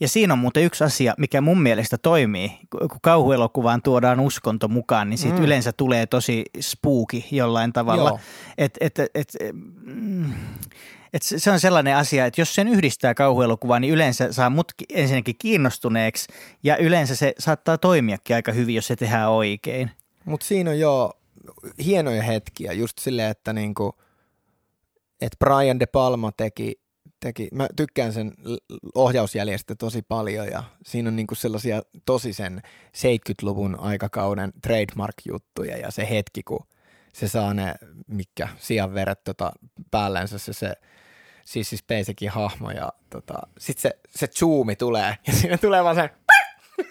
[0.00, 2.58] ja siinä on muuten yksi asia, mikä mun mielestä toimii.
[2.70, 5.44] Kun kauhuelokuvaan tuodaan uskonto mukaan, niin siitä mm.
[5.44, 8.18] yleensä tulee tosi spooky jollain tavalla.
[8.58, 9.28] Et, et, et, et,
[9.84, 10.32] mm,
[11.12, 15.34] et se on sellainen asia, että jos sen yhdistää kauhuelokuvaan, niin yleensä saa mut ensinnäkin
[15.38, 16.28] kiinnostuneeksi
[16.62, 19.90] ja yleensä se saattaa toimiakin aika hyvin, jos se tehdään oikein.
[20.24, 21.12] Mutta siinä on jo
[21.84, 23.94] hienoja hetkiä, just silleen, että niinku,
[25.20, 26.80] et Brian De Palma teki
[27.20, 27.48] teki.
[27.52, 28.32] Mä tykkään sen
[28.94, 32.62] ohjausjäljestä tosi paljon ja siinä on niinku sellaisia tosi sen
[32.96, 36.66] 70-luvun aikakauden trademark-juttuja ja se hetki, kun
[37.12, 37.74] se saa ne,
[38.06, 39.52] mikä sian veret tota,
[39.90, 40.72] päällensä se, se
[41.44, 45.96] siis, siis Peisekin hahmo ja tota, sitten se, se zoomi tulee ja siinä tulee vaan
[45.96, 46.10] se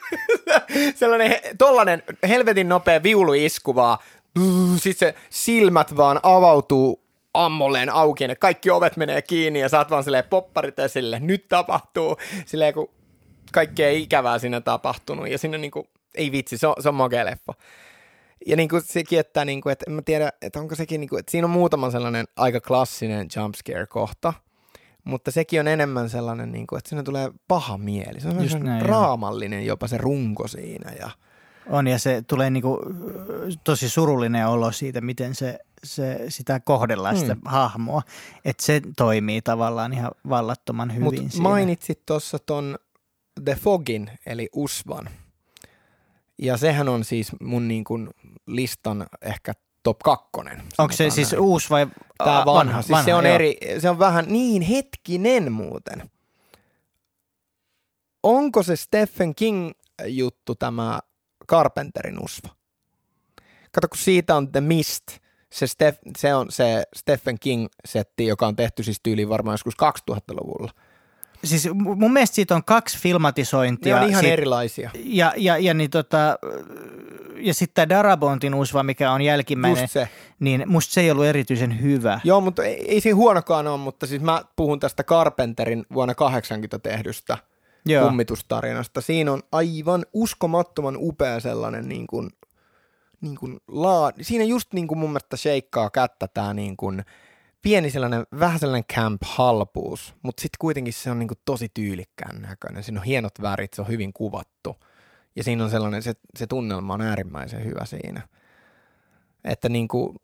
[0.99, 3.97] sellainen tollainen helvetin nopea viuluisku vaan,
[4.83, 7.09] sitten se silmät vaan avautuu
[7.45, 12.17] ammolleen auki ja kaikki ovet menee kiinni ja saat vaan silleen popparit esille, nyt tapahtuu,
[12.45, 12.89] silleen kun
[13.52, 17.25] kaikkea ikävää siinä tapahtunut ja siinä niin kuin, ei vitsi, se on, se on makea
[17.25, 17.54] leffa.
[18.45, 21.10] Ja niin kuin sekin, että, niin kuin, että en mä tiedä, että onko sekin, niin
[21.10, 24.34] kuin, että siinä on muutama sellainen aika klassinen jumpscare-kohta,
[25.04, 28.19] mutta sekin on enemmän sellainen, niin kuin, että siinä tulee paha mieli.
[28.19, 30.91] Se on Just Just näin, raamallinen jopa se runko siinä.
[30.99, 31.10] Ja,
[31.69, 32.79] On ja se tulee niinku
[33.63, 37.41] tosi surullinen olo siitä, miten se, se sitä kohdellaan sitä Mm.
[37.45, 38.01] hahmoa.
[38.45, 41.43] Että se toimii tavallaan ihan vallattoman hyvin mutta siinä.
[41.43, 42.77] mainitsit tuossa ton
[43.45, 45.10] The Fogin, eli Usvan.
[46.38, 48.10] Ja sehän on siis mun niin kuin
[48.47, 49.53] listan ehkä
[49.84, 50.62] top kakkonen.
[50.77, 51.41] Onko se siis näin.
[51.41, 53.36] uusi vai Tää a, vanha, siis se on joo.
[53.36, 56.10] eri, se on vähän, niin hetkinen muuten.
[58.23, 59.71] Onko se Stephen King
[60.08, 60.99] juttu tämä
[61.49, 62.49] Carpenterin usva?
[63.71, 65.03] Kato, kun siitä on The Mist,
[65.51, 69.73] se, Steph, se on se Stephen King-setti, joka on tehty siis tyyliin varmaan joskus
[70.12, 70.71] 2000-luvulla.
[71.43, 74.01] Siis mu- mun mielestä siitä on kaksi Ne filmatisointia.
[74.01, 74.89] on ihan sit- erilaisia.
[75.03, 76.38] Ja, ja, ja, niin tota,
[77.35, 80.09] ja sitten tämä Darabontin usva, mikä on jälkimmäinen, Just se.
[80.39, 82.19] niin musta se ei ollut erityisen hyvä.
[82.23, 86.79] Joo, mutta ei, ei siinä huonokaan ole, mutta siis mä puhun tästä Carpenterin vuonna 80
[86.79, 87.38] tehdystä
[87.85, 88.07] Joo.
[88.07, 89.01] kummitustarinasta.
[89.01, 92.29] Siinä on aivan uskomattoman upea sellainen niin kuin,
[93.21, 94.11] niin kuin laa...
[94.21, 97.03] Siinä just niin kuin mun mielestä sheikkaa kättä tää niin kuin
[97.61, 102.41] pieni sellainen, vähän sellainen camp halpuus, mutta sitten kuitenkin se on niin kuin tosi tyylikkään
[102.41, 102.83] näköinen.
[102.83, 104.75] Siinä on hienot värit, se on hyvin kuvattu.
[105.35, 108.27] Ja siinä on sellainen, se, se tunnelma on äärimmäisen hyvä siinä.
[109.43, 110.15] Että niin kuin,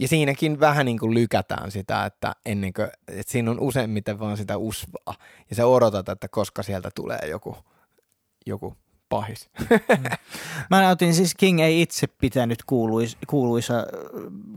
[0.00, 4.36] ja siinäkin vähän niin kuin lykätään sitä, että, ennen kuin, että siinä on useimmiten vaan
[4.36, 5.14] sitä usvaa.
[5.50, 7.56] Ja sä odotat, että koska sieltä tulee joku,
[8.46, 8.76] joku
[9.08, 9.50] pahis.
[10.70, 13.84] Mä otin siis King ei itse pitänyt kuuluis, kuuluisa äh,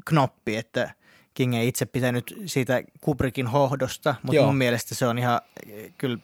[0.05, 0.93] knoppi, että
[1.33, 4.45] King ei itse pitänyt siitä Kubrickin hohdosta, mutta Joo.
[4.45, 6.17] mun mielestä se on ihan äh, kyllä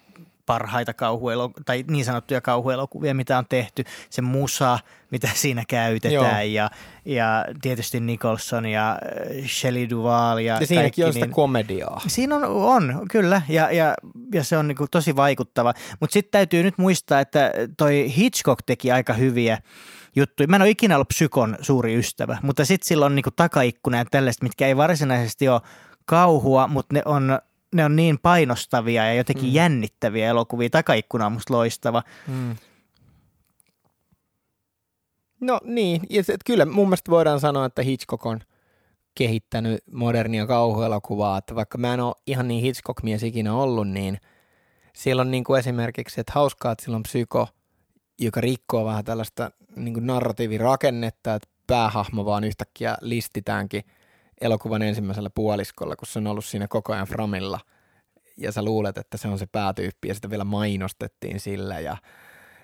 [0.50, 3.84] parhaita kauhuelo- tai niin sanottuja kauhuelokuvia, mitä on tehty.
[4.10, 4.80] Se musa,
[5.12, 6.70] mitä siinä käytetään ja,
[7.06, 12.02] ja tietysti Nicholson ja äh, Shelley Duvall ja, Ja siinäkin kaikki, on sitä niin- komediaa.
[12.08, 13.96] Siinä on, on kyllä, ja, ja,
[14.34, 15.74] ja se on niinku tosi vaikuttava.
[16.00, 19.58] Mutta sitten täytyy nyt muistaa, että toi Hitchcock teki aika hyviä
[20.16, 20.48] juttuja.
[20.48, 24.06] Mä en ole ikinä ollut psykon suuri ystävä, mutta sitten sillä on niinku takaikkuna ja
[24.12, 25.62] tällaista, mitkä ei varsinaisesti ole
[26.06, 27.40] kauhua, mutta ne on,
[27.74, 29.54] ne on niin painostavia ja jotenkin Mm.
[29.54, 30.70] jännittäviä elokuvia.
[30.70, 32.04] Takaikkuna on musta loistava.
[32.28, 32.56] Mm.
[35.42, 38.40] No niin, ja se, että kyllä mun mielestä voidaan sanoa, että Hitchcock on
[39.16, 44.18] kehittänyt modernia kauhuelokuvaa, että vaikka mä en ole ihan niin Hitchcock-mies ikinä ollut, niin
[44.96, 47.48] siellä on niin kuin esimerkiksi, että hauskaa, että sillä on psyko,
[48.20, 53.84] joka rikkoo vähän tällaista niin kuin narratiivirakennetta, että päähahmo vaan yhtäkkiä listitäänkin
[54.42, 57.60] elokuvan ensimmäisellä puoliskolla, kun se on ollut siinä koko ajan framilla
[58.38, 61.98] ja sä luulet, että se on se päätyyppi ja sitä vielä mainostettiin sillä ja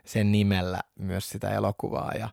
[0.06, 2.30] sen nimellä myös sitä elokuvaa ja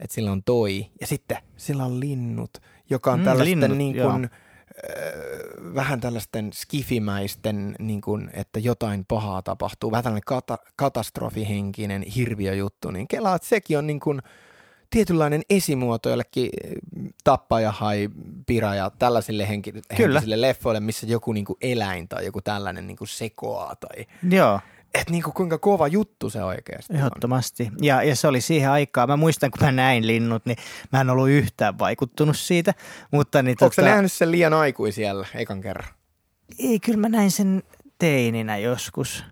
[0.00, 0.86] että sillä on toi.
[1.00, 2.50] Ja sitten sillä on linnut,
[2.90, 9.04] joka on Mm, tällaisten linnut, niin kuin, äh, vähän tällaisten skifimäisten, niin kuin, että jotain
[9.04, 14.20] pahaa tapahtuu, vähän tällainen kata- katastrofihenkinen hirviöjuttu, niin kelaa, että sekin on niin kuin
[14.90, 18.08] tietynlainen esimuoto jollekin äh, tappaja tai
[18.46, 23.08] piraja tällaisille henki- henkisille leffoille, missä joku niin kuin eläin tai joku tällainen niin kuin
[23.08, 24.60] sekoaa tai Joo.
[24.94, 26.98] että niin kuin kuinka kova juttu se oikeasti on.
[26.98, 27.70] Ehdottomasti.
[27.82, 29.08] Ja, ja se oli siihen aikaan.
[29.08, 30.58] Mä muistan, kun mä näin linnut, niin
[30.92, 32.74] mä en ollut yhtään vaikuttunut siitä.
[33.10, 35.88] Mutta niin, Onko sä nähnyt sen liian aikuisiellä ekan kerran?
[36.58, 37.62] Ei, kyllä mä näin sen
[37.98, 39.24] teininä joskus.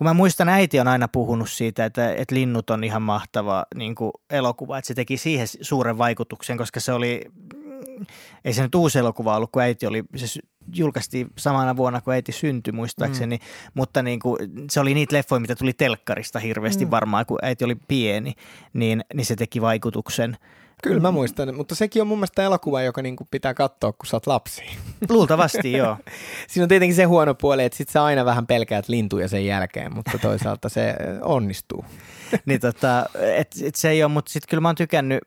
[0.00, 3.94] Kun mä muistan, äiti on aina puhunut siitä, että, että linnut on ihan mahtava niin
[3.94, 8.06] kuin elokuva, että se teki siihen suuren vaikutuksen, koska se oli, mm,
[8.44, 10.40] ei se nyt uusi elokuva ollut, kun äiti oli, se
[10.74, 13.70] julkaistiin samana vuonna, kun äiti syntyi muistaakseni, mm.
[13.74, 14.36] mutta niin kuin,
[14.70, 16.90] se oli niitä leffoja, mitä tuli telkkarista hirveästi mm.
[16.90, 18.32] varmaan, kun äiti oli pieni,
[18.72, 20.36] niin, niin se teki vaikutuksen.
[20.82, 24.16] Kyllä mä muistan, mutta sekin on mun mielestä elokuva, joka niinku pitää katsoa, kun sä
[24.16, 24.62] oot lapsi.
[25.08, 25.96] Luultavasti joo.
[26.48, 29.94] Siinä on tietenkin se huono puoli, että sit sä aina vähän pelkäät lintuja sen jälkeen,
[29.94, 31.84] mutta toisaalta se onnistuu.
[32.46, 35.20] niin tota, et, et se ei ole, mutta sitten kyllä mä oon tykännyt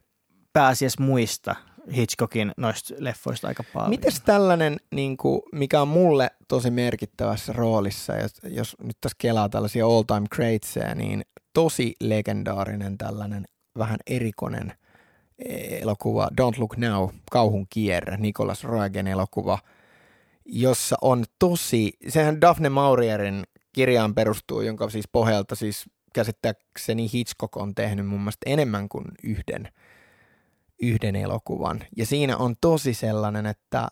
[0.53, 1.55] pääasiassa muista
[1.95, 3.89] Hitchcockin noista leffoista aika paljon.
[3.89, 9.49] Mites tällainen, niin kuin, mikä on mulle tosi merkittävässä roolissa, jos, jos nyt tässä kelaa
[9.49, 11.21] tällaisia all time greatsia, niin
[11.53, 13.45] tosi legendaarinen tällainen
[13.77, 14.73] vähän erikoinen
[15.81, 19.59] elokuva Don't Look Now, kauhun kierre, Nicholas Roegen elokuva,
[20.45, 23.43] jossa on tosi, sehän Daphne Maurierin
[23.73, 29.69] kirjaan perustuu, jonka siis pohjalta siis käsittääkseni Hitchcock on tehnyt mun mielestä enemmän kuin yhden,
[30.81, 31.83] yhden elokuvan.
[31.97, 33.87] Ja siinä on tosi sellainen, että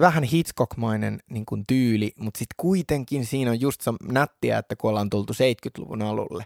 [0.00, 4.90] vähän Hitchcock-mainen niin kuin tyyli, mutta sitten kuitenkin siinä on just se nättiä, että kun
[4.90, 6.44] ollaan tultu 70-luvun alulle,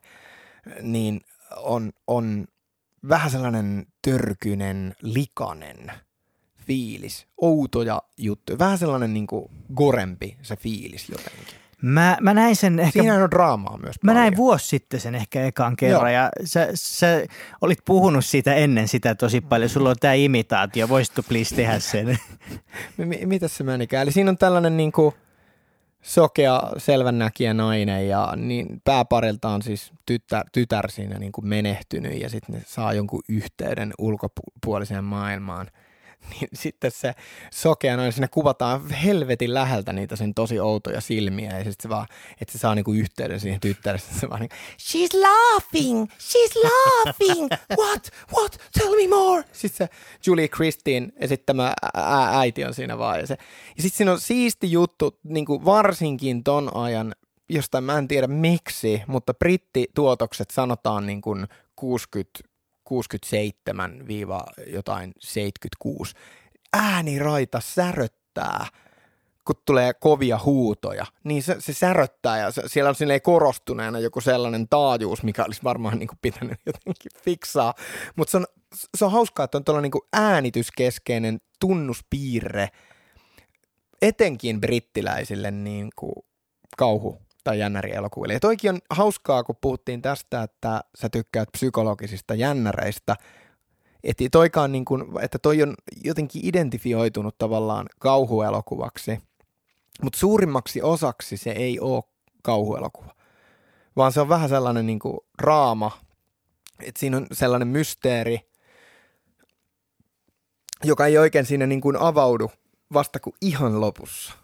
[0.82, 1.20] niin
[1.56, 2.46] on, on
[3.08, 5.92] vähän sellainen törkynen, likainen
[6.66, 11.60] fiilis, outoja juttuja, vähän sellainen niin kuin gorempi se fiilis jotenkin.
[11.82, 13.00] Mä, mä näin sen ehkä...
[13.00, 14.22] Siinä on draamaa myös Mä paljon.
[14.22, 16.22] näin vuosi sitten sen ehkä ekan kerran Joo.
[16.22, 17.06] ja sä, sä
[17.60, 19.68] olit puhunut siitä ennen sitä tosi paljon.
[19.70, 22.06] Sulla on tämä imitaatio, voisitko please tehdä sen?
[22.96, 24.02] M- mitäs se menikään?
[24.02, 25.14] Eli siinä on tällainen niin kuin
[26.02, 32.28] sokea, selvännäkijä nainen ja niin pääparilta on siis tytär, tytär siinä niin kuin menehtynyt ja
[32.28, 35.66] sitten ne saa jonkun yhteyden ulkopuoliseen maailmaan.
[36.30, 37.14] Niin sitten se
[37.52, 42.06] sokea nainen, siinä kuvataan helvetin läheltä niitä sen tosi outoja silmiä ja sitten se vaan,
[42.40, 48.10] että se saa niinku yhteyden siihen tyttärestä, se vaan niin, she's laughing, she's laughing, what,
[48.36, 49.44] what, tell me more.
[49.52, 49.94] Sitten se
[50.26, 53.36] Julie Christine esittämä ä- ä- äiti on siinä vaan ja, se,
[53.76, 57.14] ja sitten siinä on siisti juttu, niin kuin varsinkin ton ajan,
[57.48, 62.49] jostain mä en tiedä miksi, mutta brittituotokset sanotaan niin kuin 60
[62.90, 64.04] 67
[64.66, 66.14] jotain 76.
[66.72, 68.66] Ääniraita säröttää,
[69.44, 74.20] kun tulee kovia huutoja, niin se, se säröttää ja se, siellä on silleen korostuneena joku
[74.20, 77.74] sellainen taajuus, mikä olisi varmaan niin kuin pitänyt jotenkin fiksaa.
[78.16, 78.46] Mutta se on,
[78.96, 82.68] se on hauskaa, että on tuolla niin äänityskeskeinen tunnuspiirre
[84.02, 86.14] etenkin brittiläisille niin kuin
[86.76, 88.32] kauhu tai jännärielokuville.
[88.32, 93.16] Ja toikin on hauskaa, kun puhuttiin tästä, että sä tykkäät psykologisista jännäreistä,
[94.04, 95.74] että toikaan niin kuin, että toi on
[96.04, 99.20] jotenkin identifioitunut tavallaan kauhuelokuvaksi,
[100.02, 102.02] mutta suurimmaksi osaksi se ei ole
[102.42, 103.14] kauhuelokuva,
[103.96, 105.90] vaan se on vähän sellainen niin kuin draama,
[106.82, 108.50] että siinä on sellainen mysteeri,
[110.84, 112.50] joka ei oikein siinä niin kuin avaudu
[112.92, 114.39] vasta kuin ihan lopussa.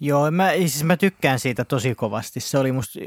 [0.00, 2.40] Joo, mä, siis mä tykkään siitä tosi kovasti.
[2.40, 3.00] Se oli musta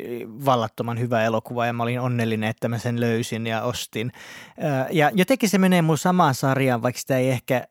[0.45, 4.11] vallattoman hyvä elokuva ja mä olin onnellinen, että mä sen löysin ja ostin.
[4.91, 7.67] Ja jotenkin se menee mun samaan sarjaan, vaikka sitä ei ehkä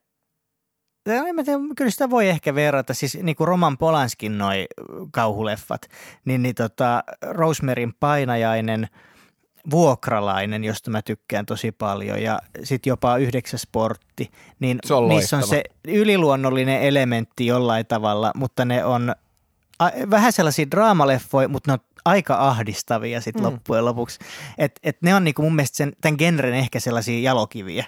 [1.07, 4.67] en mä tiedä, kyllä sitä voi ehkä verrata, siis niin kuin Roman Polanskin noi
[5.13, 5.83] kauhuleffat,
[6.25, 8.89] niin, niin tota, Rosemaryn painajainen,
[9.71, 15.37] vuokralainen, josta mä tykkään tosi paljon, ja sitten jopa yhdeksäs sportti, niin Se on niissä
[15.37, 19.15] on se yliluonnollinen elementti jollain tavalla, mutta ne on
[19.79, 23.51] a, vähän sellaisia draamaleffoja, mutta ne on aika ahdistavia sitten mm.
[23.51, 24.19] loppujen lopuksi.
[24.59, 27.85] Et, et ne on niinku mun mielestä sen, tämän genren ehkä sellaisia jalokiviä.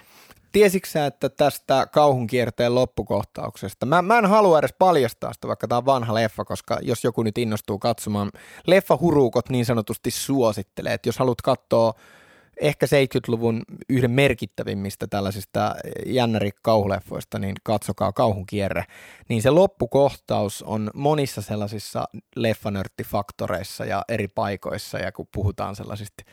[0.53, 5.77] Tiesitkö sä, että tästä kauhunkierteen loppukohtauksesta, mä, mä en halua edes paljastaa sitä, vaikka tämä
[5.77, 8.31] on vanha leffa, koska jos joku nyt innostuu katsomaan,
[8.67, 11.93] leffahuruukot niin sanotusti suosittelee, että jos haluat katsoa
[12.61, 18.85] ehkä 70-luvun yhden merkittävimmistä tällaisista jännäri-kauhuleffoista, niin katsokaa kauhunkierre.
[19.29, 26.23] Niin se loppukohtaus on monissa sellaisissa leffanörttifaktoreissa ja eri paikoissa, ja kun puhutaan sellaisista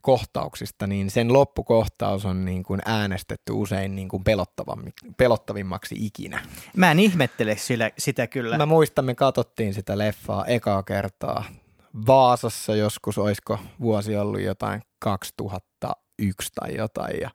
[0.00, 4.24] kohtauksista, niin sen loppukohtaus on niin kuin äänestetty usein niin kuin
[5.16, 6.42] pelottavimmaksi ikinä.
[6.76, 8.56] Mä en ihmettele sillä, sitä kyllä.
[8.56, 11.44] Mä muistan, me katsottiin sitä leffaa ekaa kertaa
[12.06, 17.20] Vaasassa joskus, oisko vuosi ollut jotain 2001 tai jotain.
[17.20, 17.30] Ja,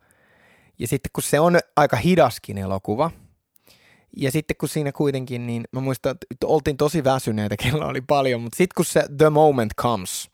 [0.79, 3.11] ja sitten kun se on aika hidaskin elokuva,
[4.17, 8.41] ja sitten kun siinä kuitenkin, niin mä muistan, että oltiin tosi väsyneitä, kello oli paljon,
[8.41, 10.29] mutta sitten kun se The Moment Comes,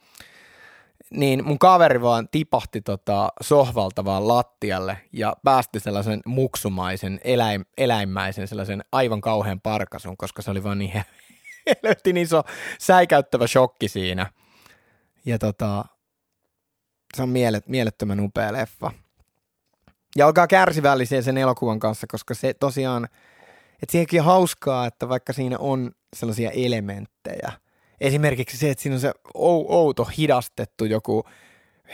[1.11, 8.47] niin mun kaveri vaan tipahti tota sohvalta vaan lattialle ja päästi sellaisen muksumaisen, eläim, eläimmäisen,
[8.47, 10.91] sellaisen aivan kauhean parkasun, koska se oli vaan niin
[11.67, 12.43] helvetin iso
[12.79, 14.31] säikäyttävä shokki siinä.
[15.25, 15.85] Ja tota,
[17.15, 18.91] se on mielet, mielettömän upea leffa.
[20.15, 23.05] Ja olkaa kärsivällisiä sen elokuvan kanssa, koska se tosiaan,
[23.81, 27.51] että siihenkin hauskaa, että vaikka siinä on sellaisia elementtejä,
[28.01, 31.23] esimerkiksi se, että siinä on se ou- outo hidastettu joku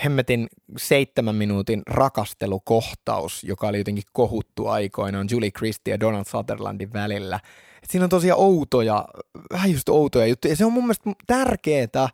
[0.03, 7.39] hemmetin seitsemän minuutin rakastelukohtaus, joka oli jotenkin kohuttu aikoinaan Julie Christie ja Donald Sutherlandin välillä.
[7.83, 9.05] Et siinä on tosiaan outoja,
[9.51, 10.51] vähän just outoja juttuja.
[10.51, 12.09] Ja se on mun mielestä tärkeää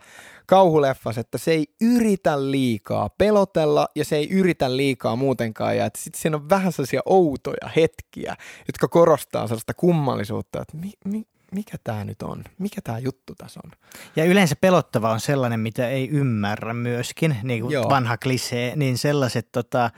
[0.46, 5.78] kauhuleffas, että se ei yritä liikaa pelotella ja se ei yritä liikaa muutenkaan.
[5.78, 8.36] Ja sitten siinä on vähän sellaisia outoja hetkiä,
[8.68, 11.24] jotka korostaa sellaista kummallisuutta, että mi, mi,
[11.54, 13.72] mikä tämä nyt on, mikä tämä juttu tässä on.
[14.16, 17.90] Ja yleensä pelottava on sellainen, mitä ei ymmärrä myöskin, niin kuin Joo.
[17.90, 19.90] vanha klisee, niin sellaiset, tota,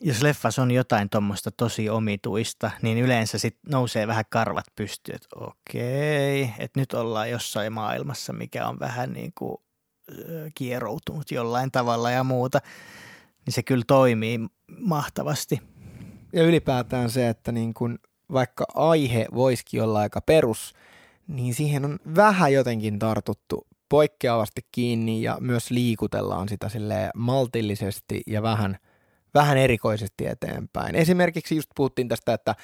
[0.00, 5.28] jos leffas on jotain tuommoista tosi omituista, niin yleensä sit nousee vähän karvat pystyyn, että
[5.36, 9.56] okei, että nyt ollaan jossain maailmassa, mikä on vähän niin kuin
[10.54, 12.58] kieroutunut jollain tavalla ja muuta,
[13.46, 14.40] niin se kyllä toimii
[14.78, 15.60] mahtavasti.
[16.32, 17.98] Ja ylipäätään se, että niin kun,
[18.32, 20.74] vaikka aihe voisikin olla aika perus,
[21.28, 28.42] niin siihen on vähän jotenkin tartuttu poikkeavasti kiinni ja myös liikutellaan sitä sille maltillisesti ja
[28.42, 28.78] vähän,
[29.34, 30.94] vähän erikoisesti eteenpäin.
[30.94, 32.54] Esimerkiksi just puhuttiin tästä, että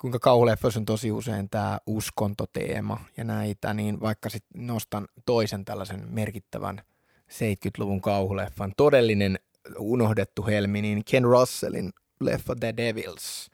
[0.00, 6.04] kuinka kauhuleffoissa on tosi usein tämä uskontoteema ja näitä, niin vaikka sitten nostan toisen tällaisen
[6.08, 6.82] merkittävän
[7.30, 9.38] 70-luvun kauhuleffan, todellinen
[9.78, 11.90] unohdettu helmi, niin Ken Russellin
[12.20, 13.50] leffa The Devils,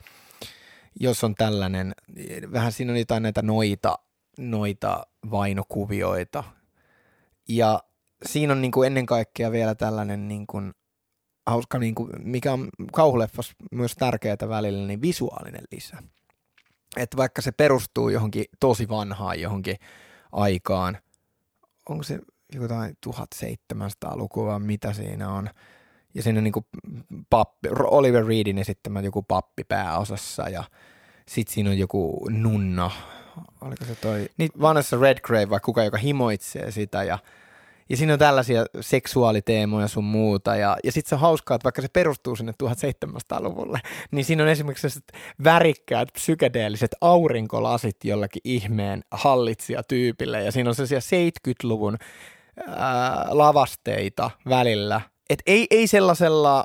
[1.01, 1.95] jos on tällainen,
[2.53, 3.99] vähän siinä on jotain näitä noita,
[4.39, 6.45] noita vainokuvioita.
[7.49, 7.83] Ja
[8.27, 10.73] siinä on niin kuin ennen kaikkea vielä tällainen niin kuin
[11.47, 15.97] hauska, niin kuin, mikä on kauhuleffas myös tärkeää välillä, niin visuaalinen lisä.
[16.97, 19.77] Että vaikka se perustuu johonkin tosi vanhaan johonkin
[20.33, 20.99] aikaan,
[21.89, 22.19] onko se
[22.53, 25.51] jotain 1700-lukua, mitä siinä on,
[26.15, 26.67] ja siinä on niin kuin
[27.31, 30.65] pappi, Oliver Reedin esittämä joku pappi pääosassa, ja
[31.29, 32.91] sitten siinä on joku nunna,
[33.61, 37.19] oliko se toi niin, Vanessa Redgrave vai kuka, joka himoitsee sitä, ja
[37.89, 40.57] ja siinä on tällaisia seksuaaliteemoja sun muuta.
[40.57, 43.81] Ja, ja sitten se on hauskaa, että vaikka se perustuu sinne 1700-luvulle,
[44.11, 45.01] niin siinä on esimerkiksi
[45.45, 50.43] värikkäät psykedeelliset aurinkolasit jollakin ihmeen hallitsijatyypille.
[50.43, 51.97] Ja siinä on sellaisia 70-luvun
[52.67, 55.01] ää, lavasteita välillä.
[55.31, 56.65] Et ei, ei sellaisella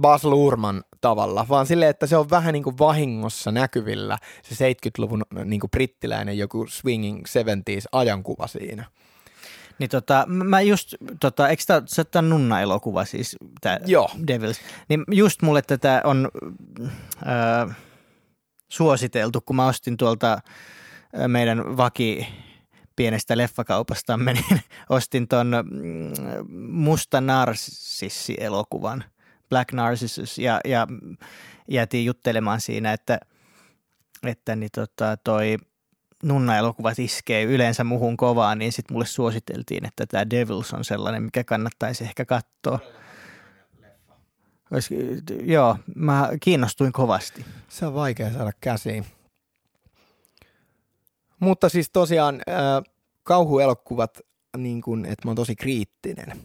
[0.00, 5.22] Bas Luhrmann tavalla, vaan silleen, että se on vähän niin kuin vahingossa näkyvillä se 70-luvun
[5.44, 8.84] niin kuin brittiläinen joku swinging 70s ajankuva siinä.
[9.78, 14.10] Niin tota, mä just, tota, eikö tämä, se on Nunna-elokuva siis, tämä Joo.
[14.26, 16.28] Devils, niin just mulle tätä on
[17.26, 17.76] äh,
[18.68, 20.38] suositeltu, kun mä ostin tuolta
[21.28, 22.26] meidän vaki
[22.96, 25.52] pienestä leffakaupastamme, niin ostin ton
[26.68, 29.04] Musta Narsissi-elokuvan,
[29.48, 30.86] Black Narcissus, ja, ja
[31.68, 33.20] jäätiin juttelemaan siinä, että,
[34.26, 35.56] että niin tota, toi–
[36.24, 41.44] nunna-elokuvat iskee yleensä muhun kovaa, niin sitten mulle suositeltiin, että tämä Devils on sellainen, mikä
[41.44, 42.78] kannattaisi ehkä katsoa.
[44.70, 44.90] Olis,
[45.42, 47.44] joo, mä kiinnostuin kovasti.
[47.68, 49.06] Se on vaikea saada käsiin.
[51.40, 54.20] Mutta siis tosiaan äh, kauhuelokuvat,
[54.56, 56.40] niin kun, että mä oon tosi kriittinen,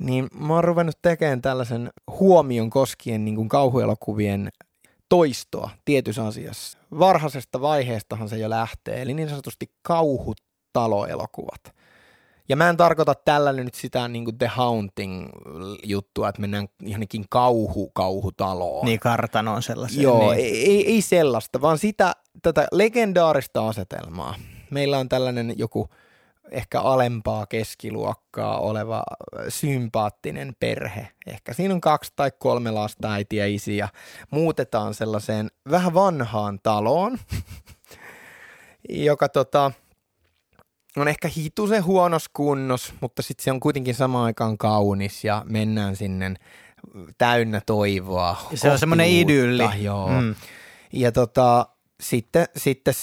[0.00, 1.90] niin mä oon ruvennut tekemään tällaisen
[2.20, 4.48] huomion koskien niin kun kauhuelokuvien
[5.08, 6.78] toistoa tietyssä asiassa.
[6.98, 11.74] Varhaisesta vaiheestahan se jo lähtee, eli niin sanotusti kauhutaloelokuvat.
[12.48, 18.84] Ja mä en tarkoita tällä nyt sitä niin kuin The Haunting-juttua, että mennään johonkin kauhu-kauhutaloon.
[18.84, 20.02] Niin kartanoon sellaisen.
[20.02, 20.44] Joo, niin.
[20.44, 24.34] ei, ei sellaista, vaan sitä, tätä legendaarista asetelmaa.
[24.70, 25.88] Meillä on tällainen joku–
[26.50, 29.02] ehkä alempaa keskiluokkaa oleva
[29.48, 31.08] sympaattinen perhe.
[31.26, 33.88] Ehkä siinä on kaksi tai kolme lasta, äiti ja isi ja
[34.30, 37.18] muutetaan sellaiseen vähän vanhaan taloon,
[38.88, 39.72] joka tota,
[40.96, 45.96] on ehkä hitusen huonos kunnos, mutta sitten se on kuitenkin samaan aikaan kaunis ja mennään
[45.96, 46.34] sinne
[47.18, 48.36] täynnä toivoa.
[48.54, 49.82] Se on semmoinen idylli.
[49.82, 50.08] Joo.
[50.08, 50.34] Mm.
[50.92, 51.66] Ja tota,
[52.00, 52.94] sitten, sitten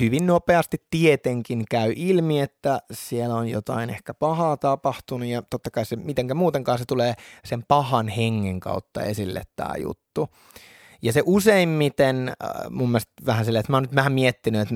[0.00, 5.86] hyvin nopeasti tietenkin käy ilmi, että siellä on jotain ehkä pahaa tapahtunut ja totta kai
[5.86, 7.14] se mitenkä muutenkaan se tulee
[7.44, 10.28] sen pahan hengen kautta esille tämä juttu.
[11.02, 14.74] Ja se useimmiten äh, mun mielestä vähän silleen, että mä oon nyt vähän miettinyt, että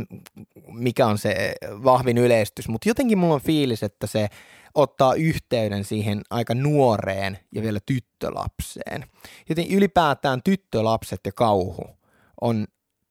[0.67, 4.29] mikä on se vahvin yleistys, mutta jotenkin mulla on fiilis, että se
[4.75, 9.05] ottaa yhteyden siihen aika nuoreen ja vielä tyttölapseen.
[9.49, 11.85] Joten ylipäätään tyttölapset ja kauhu
[12.41, 12.67] on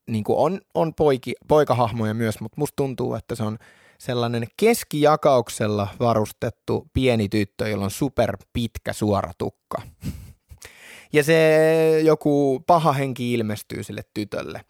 [0.08, 3.58] niin kuin on, on poiki, poikahahmoja myös, mutta musta tuntuu, että se on
[3.98, 9.82] sellainen keskijakauksella varustettu pieni tyttö, jolla on super pitkä suora tukka.
[11.14, 14.62] Ja se joku paha henki ilmestyy sille tytölle.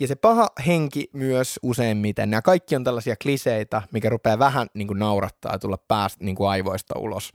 [0.00, 4.88] Ja se paha henki myös useimmiten, nämä kaikki on tällaisia kliseitä, mikä rupeaa vähän niin
[4.88, 7.32] kuin naurattaa ja tulla päästä niin kuin aivoista ulos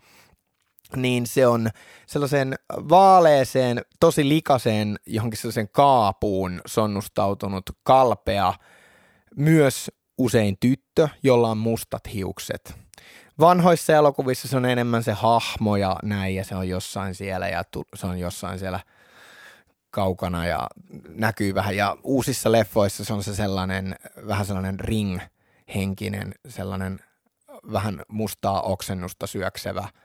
[0.96, 1.70] niin se on
[2.08, 8.54] sellaiseen vaaleeseen, tosi likaseen, johonkin sellaiseen kaapuun sonnustautunut kalpea,
[9.36, 12.76] myös usein tyttö, jolla on mustat hiukset.
[13.40, 17.64] Vanhoissa elokuvissa se on enemmän se hahmo ja näin, ja se on jossain siellä, ja
[17.96, 18.80] se on jossain siellä
[19.92, 20.68] kaukana ja
[21.10, 21.76] näkyy vähän.
[21.76, 23.96] Ja uusissa leffoissa se on se sellainen,
[24.28, 27.00] vähän sellainen ring-henkinen, sellainen
[27.72, 29.88] vähän mustaa oksennusta syöksevä–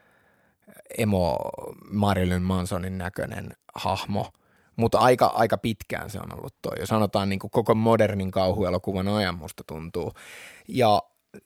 [0.98, 1.38] emo
[1.90, 4.32] Marilyn Mansonin näköinen hahmo,
[4.76, 6.80] mutta aika, aika pitkään se on ollut toi.
[6.80, 10.12] Ja sanotaan niin kuin koko modernin kauhuelokuvan ajan musta tuntuu.
[10.68, 11.02] Ja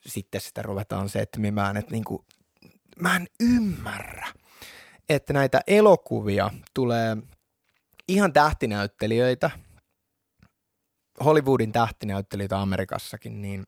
[0.06, 2.24] sitten sitä ruvetaan setmimään, että niin kuin,
[3.00, 4.28] mä en ymmärrä,
[5.08, 7.16] että näitä elokuvia tulee
[8.08, 9.50] ihan tähtinäyttelijöitä,
[11.24, 13.64] Hollywoodin tähtinäyttelijöitä Amerikassakin, niin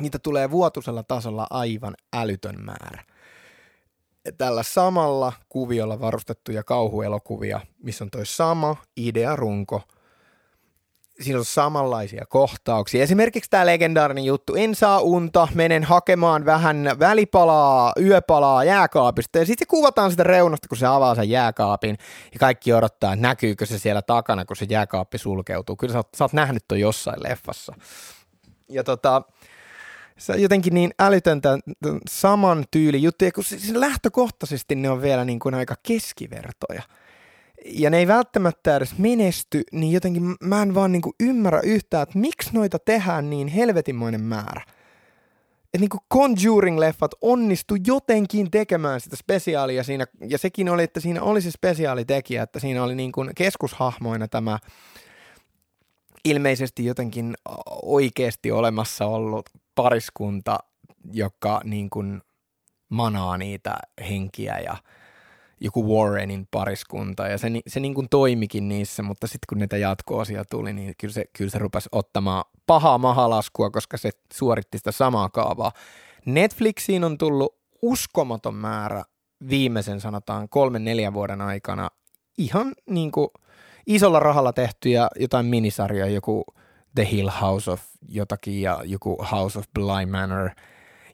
[0.00, 3.04] niitä tulee vuotuisella tasolla aivan älytön määrä
[4.38, 9.82] tällä samalla kuviolla varustettuja kauhuelokuvia, missä on toi sama idearunko.
[11.20, 13.02] siinä on samanlaisia kohtauksia.
[13.02, 19.66] Esimerkiksi tämä legendaarinen juttu, en saa unta, menen hakemaan vähän välipalaa, yöpalaa jääkaapista ja sitten
[19.66, 21.98] kuvataan sitä reunasta, kun se avaa sen jääkaapin
[22.32, 25.76] ja kaikki odottaa, että näkyykö se siellä takana, kun se jääkaappi sulkeutuu.
[25.76, 27.74] Kyllä sä oot, sä oot nähnyt toi jossain leffassa.
[28.68, 29.22] Ja tota,
[30.18, 31.58] se on jotenkin niin älytöntä
[32.10, 36.82] saman tyyli juttuja, kun siis lähtökohtaisesti ne on vielä niin kuin aika keskivertoja–
[37.64, 42.18] ja ne ei välttämättä edes menesty, niin jotenkin mä en vaan niinku ymmärrä yhtään, että
[42.18, 44.62] miksi noita tehdään niin helvetinmoinen määrä.
[45.64, 51.40] Että niinku Conjuring-leffat onnistu jotenkin tekemään sitä spesiaalia siinä, ja sekin oli, että siinä oli
[51.40, 54.58] se spesiaalitekijä, että siinä oli niinku keskushahmoina tämä
[56.24, 57.34] ilmeisesti jotenkin
[57.82, 60.58] oikeasti olemassa ollut pariskunta,
[61.12, 62.22] joka niin kuin
[62.88, 63.74] manaa niitä
[64.08, 64.76] henkiä ja–
[65.64, 70.44] joku Warrenin pariskunta ja se, se niin kuin toimikin niissä, mutta sitten kun niitä jatko-osia
[70.44, 75.28] tuli, niin kyllä se, kyllä se rupesi ottamaan pahaa mahalaskua, koska se suoritti sitä samaa
[75.28, 75.72] kaavaa.
[76.26, 79.04] Netflixiin on tullut uskomaton määrä
[79.48, 81.90] viimeisen sanotaan kolmen neljän vuoden aikana
[82.38, 83.28] ihan niin kuin
[83.86, 86.44] isolla rahalla tehtyjä jotain minisarjoja, joku
[86.94, 90.50] The Hill House of jotakin ja joku House of Bly Manor.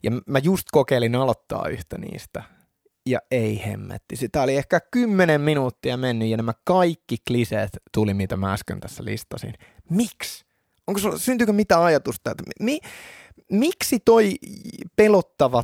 [0.02, 2.42] Ja mä just kokeilin aloittaa yhtä niistä
[3.06, 4.16] ja ei hemmetti.
[4.16, 9.04] Sitä oli ehkä kymmenen minuuttia mennyt ja nämä kaikki kliseet tuli, mitä mä äsken tässä
[9.04, 9.54] listasin.
[9.90, 10.44] Miksi?
[10.86, 12.80] Onko sulla, syntyykö mitä ajatusta, että mi,
[13.50, 14.34] miksi toi
[14.96, 15.62] pelottava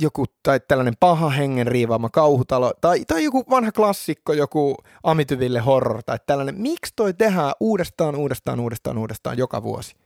[0.00, 6.02] joku tai tällainen paha hengen riivaama kauhutalo tai, tai joku vanha klassikko, joku Amityville horror
[6.06, 9.96] tai tällainen, miksi toi tehdään uudestaan, uudestaan, uudestaan, uudestaan joka vuosi?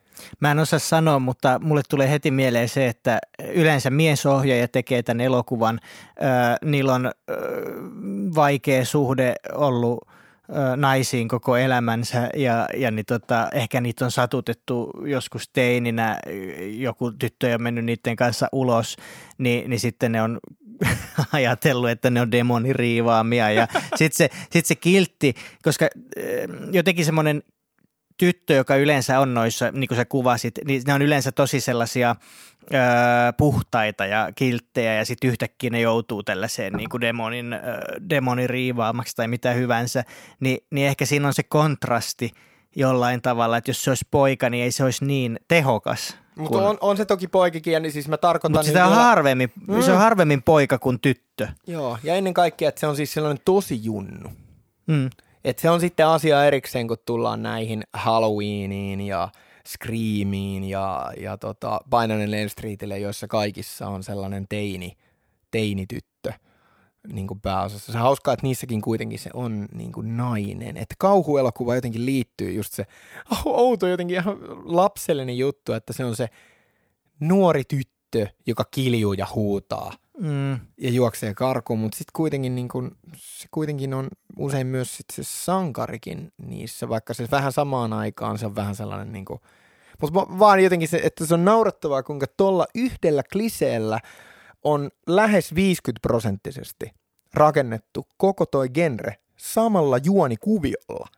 [0.40, 3.18] Mä en osaa sanoa, mutta mulle tulee heti mieleen se, että
[3.54, 5.80] yleensä miesohjaaja tekee tämän elokuvan.
[6.64, 7.10] niillä on
[8.34, 10.07] vaikea suhde ollut
[10.76, 16.18] naisiin koko elämänsä ja, ja niin tota, ehkä niitä on satutettu joskus teininä,
[16.72, 18.96] joku tyttö on mennyt niiden kanssa ulos,
[19.38, 20.38] niin, niin sitten ne on
[21.32, 23.68] ajatellut, että ne on demoniriivaamia ja
[23.98, 25.88] sitten se, sit se kiltti, koska
[26.72, 27.42] jotenkin semmoinen
[28.18, 32.16] tyttö, joka yleensä on noissa, niin kuin sä kuvasit, niin ne on yleensä tosi sellaisia
[32.74, 32.80] öö,
[33.36, 37.60] puhtaita ja kilttejä ja sitten yhtäkkiä ne joutuu tällaiseen niin kuin demonin, öö,
[38.10, 40.04] demonin riivaamaksi tai mitä hyvänsä,
[40.40, 42.32] Ni, niin ehkä siinä on se kontrasti
[42.76, 46.16] jollain tavalla, että jos se olisi poika, niin ei se olisi niin tehokas.
[46.36, 46.66] Mutta kun...
[46.66, 48.58] on, on, se toki poikikin, niin siis mä tarkoitan...
[48.58, 49.82] Mutta sitä on harvemmin, mm.
[49.82, 51.48] se on harvemmin poika kuin tyttö.
[51.66, 54.28] Joo, ja ennen kaikkea, että se on siis sellainen tosi junnu.
[54.86, 55.10] Mm.
[55.48, 59.28] Et se on sitten asia erikseen, kun tullaan näihin Halloweeniin ja
[59.68, 64.96] Screamiin ja, ja tota Painanen Streetille, joissa kaikissa on sellainen teini,
[65.50, 66.32] teinityttö
[67.12, 67.92] niin kuin pääosassa.
[67.92, 70.76] Se hauskaa, että niissäkin kuitenkin se on niin kuin nainen.
[70.76, 72.86] Että kauhuelokuva jotenkin liittyy just se
[73.44, 76.28] outo jotenkin ihan lapsellinen juttu, että se on se
[77.20, 80.52] nuori tyttö, joka kiljuu ja huutaa– mm.
[80.78, 84.08] ja juoksee karkuun, mutta sitten kuitenkin niin kun, se kuitenkin on
[84.38, 89.12] usein myös sit se sankarikin niissä, vaikka se vähän samaan aikaan se on vähän sellainen
[89.12, 89.40] niin kuin,
[90.00, 94.00] mutta vaan jotenkin se, että se on naurattavaa, kuinka tuolla yhdellä kliseellä
[94.64, 96.92] on lähes 50 prosenttisesti
[97.34, 101.08] rakennettu koko toi genre samalla juonikuviolla.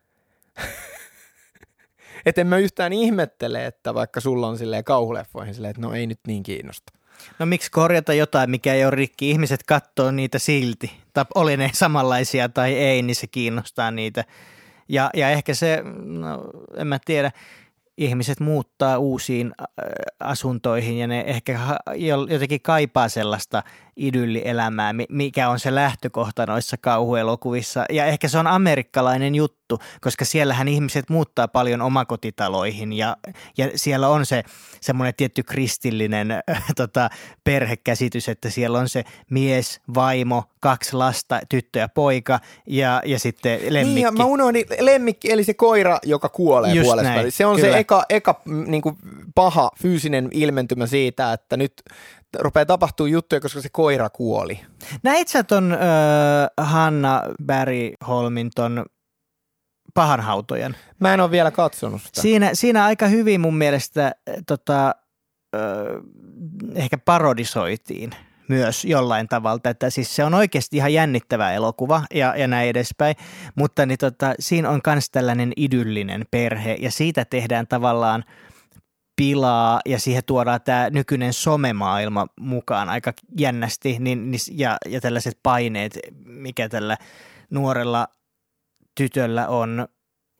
[2.26, 6.06] että en mä yhtään ihmettele, että vaikka sulla on silleen kauhuleffoihin silleen, että no ei
[6.06, 6.92] nyt niin kiinnosta.
[7.38, 9.30] No miksi korjata jotain, mikä ei ole rikki?
[9.30, 10.92] Ihmiset katsoo niitä silti.
[11.12, 14.24] Tai oli ne samanlaisia tai ei, niin se kiinnostaa niitä.
[14.88, 17.32] Ja, ja ehkä se, no, en mä tiedä,
[17.96, 19.52] ihmiset muuttaa uusiin
[20.20, 21.60] asuntoihin ja ne ehkä
[22.28, 23.62] jotenkin kaipaa sellaista
[24.00, 27.84] idyllielämää, mikä on se lähtökohta noissa kauhuelokuvissa.
[27.90, 33.16] Ja ehkä se on amerikkalainen juttu, koska siellähän ihmiset muuttaa paljon omakotitaloihin ja,
[33.58, 34.42] ja siellä on se
[34.80, 36.42] semmoinen tietty kristillinen äh,
[36.76, 37.10] tota,
[37.44, 43.60] perhekäsitys, että siellä on se mies, vaimo, kaksi lasta, tyttö ja poika ja, ja sitten
[43.68, 43.94] lemmikki.
[43.94, 47.14] Niin, ja mä unohdin lemmikki, eli se koira, joka kuolee Just puolesta.
[47.14, 47.72] Näin, se on kyllä.
[47.72, 48.96] se eka, eka niin kuin
[49.34, 51.72] paha fyysinen ilmentymä siitä, että nyt
[52.38, 54.60] rupeaa tapahtuu juttuja, koska se koira kuoli.
[55.02, 55.78] Näit sä ton äh,
[56.66, 57.22] Hanna
[58.08, 58.86] Holmin ton
[59.94, 60.76] pahanhautojen?
[60.98, 62.20] Mä en ole vielä katsonut sitä.
[62.20, 64.12] Siinä, siinä aika hyvin mun mielestä
[64.46, 64.94] tota,
[65.56, 65.62] äh,
[66.74, 68.10] ehkä parodisoitiin
[68.48, 69.70] myös jollain tavalla.
[69.70, 73.16] Että siis se on oikeasti ihan jännittävä elokuva ja, ja näin edespäin,
[73.54, 78.24] mutta niin tota, siinä on myös tällainen idyllinen perhe ja siitä tehdään tavallaan–
[79.20, 85.38] pilaa ja siihen tuodaan tämä nykyinen somemaailma mukaan aika jännästi niin, niin, ja, ja tällaiset
[85.42, 86.96] paineet, mikä tällä
[87.50, 88.08] nuorella
[88.94, 89.88] tytöllä on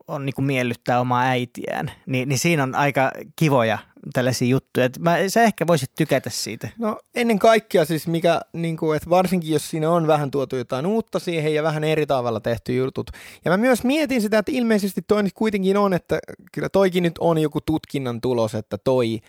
[0.08, 3.78] on niin kuin miellyttää omaa äitiään, niin, niin siinä on aika kivoja
[4.12, 4.86] tällaisia juttuja.
[4.86, 6.68] Et mä, sä ehkä voisit tykätä siitä.
[6.78, 10.86] No ennen kaikkea siis mikä, niin kuin, että varsinkin jos siinä on vähän tuotu jotain
[10.86, 13.11] uutta siihen ja vähän eri tavalla tehty jutut.
[13.44, 16.18] Ja mä myös mietin sitä, että ilmeisesti toi nyt kuitenkin on, että
[16.53, 19.20] kyllä toikin nyt on joku tutkinnan tulos, että toi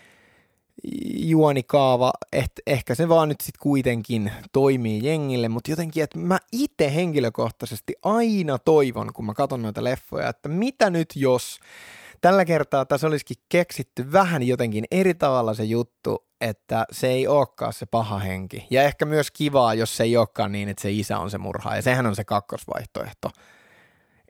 [1.14, 6.94] juonikaava, että ehkä se vaan nyt sitten kuitenkin toimii jengille, mutta jotenkin, että mä itse
[6.94, 11.58] henkilökohtaisesti aina toivon, kun mä katson noita leffoja, että mitä nyt jos
[12.22, 17.72] tällä kertaa tässä olisikin keksitty vähän jotenkin eri tavalla se juttu, että se ei olekaan
[17.72, 18.66] se paha henki.
[18.70, 21.76] Ja ehkä myös kivaa, jos se ei olekaan niin, että se isä on se murha.
[21.76, 23.30] Ja sehän on se kakkosvaihtoehto.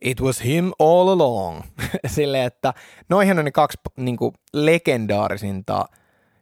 [0.04, 1.62] It was him all along.
[2.06, 2.74] Silleen, että
[3.08, 5.84] noihin on ne kaksi niin kuin, legendaarisinta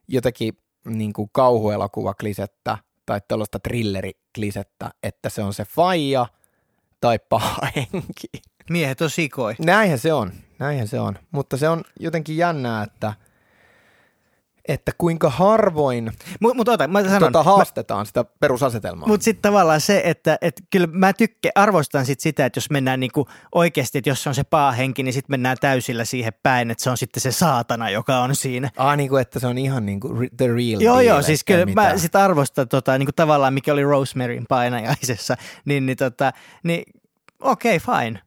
[0.09, 0.53] jotakin
[0.85, 6.27] niin kuin kauhuelokuvaklisettä tai tällaista thrilleriklisettä, että se on se faija
[7.01, 8.50] tai paha henki.
[8.71, 9.55] Miehet on sikoi.
[9.59, 11.19] Näinhän se on, näinhän se on.
[11.31, 13.15] Mutta se on jotenkin jännää, että,
[14.69, 19.09] että kuinka harvoin Mut, mut ota, mä sanon, tota, haastetaan mä, sitä perusasetelmaa.
[19.09, 23.01] Mutta sitten tavallaan se, että et kyllä mä tykkään, arvostan sit sitä, että jos mennään
[23.01, 24.43] niinku oikeasti, että jos se on se
[24.77, 28.37] henki, niin sitten mennään täysillä siihen päin, että se on sitten se saatana, joka on
[28.37, 28.71] siinä.
[28.77, 31.45] Ah, niin kuin, että se on ihan niin kuin the real Joo, deal, joo, siis
[31.45, 31.81] kyllä mitä.
[31.81, 36.33] mä sit arvostan tota, niinku tavallaan, mikä oli Rosemaryn painajaisessa, niin, niin, tota,
[36.63, 36.83] niin
[37.41, 38.21] okei, okay, fine.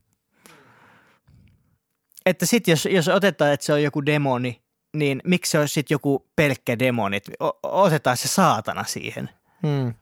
[2.26, 4.62] Että sitten jos, jos otetaan, että se on joku demoni,
[4.96, 7.22] niin miksi se olisi sitten joku pelkkä demoni?
[7.40, 9.30] o- otetaan se saatana siihen.
[9.68, 9.94] Hmm.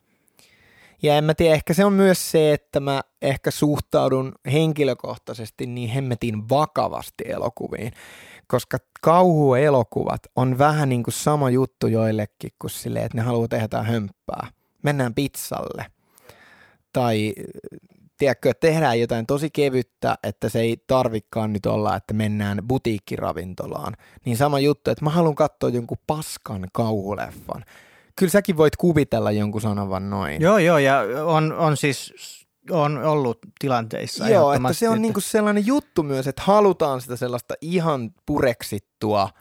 [1.03, 5.89] Ja en mä tiedä, ehkä se on myös se, että mä ehkä suhtaudun henkilökohtaisesti niin
[5.89, 7.91] hemmetin vakavasti elokuviin,
[8.47, 13.83] koska kauhuelokuvat on vähän niin kuin sama juttu joillekin kuin silleen, että ne haluaa tehdä
[13.83, 14.47] hömppää.
[14.83, 15.85] Mennään pizzalle.
[16.93, 17.33] Tai
[18.21, 23.93] tiedätkö, tehdään jotain tosi kevyttä, että se ei tarvikkaan nyt olla, että mennään butiikkiravintolaan.
[24.25, 27.65] Niin sama juttu, että mä haluan katsoa jonkun paskan kauhuleffan.
[28.15, 30.41] Kyllä säkin voit kuvitella jonkun sanovan noin.
[30.41, 32.13] Joo, joo, ja on, on siis
[32.69, 34.29] on ollut tilanteissa.
[34.29, 35.01] Joo, että se on että...
[35.01, 39.29] niinku sellainen juttu myös, että halutaan sitä sellaista ihan pureksittua–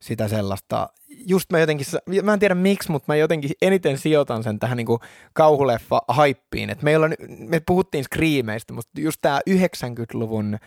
[0.00, 1.86] sitä sellaista, just mä jotenkin,
[2.22, 5.00] mä en tiedä miksi, mutta mä jotenkin eniten sijoitan sen tähän niinku
[5.32, 10.58] kauhuleffa haippiin, että meillä on, me puhuttiin Screameista, mutta just tää 90-luvun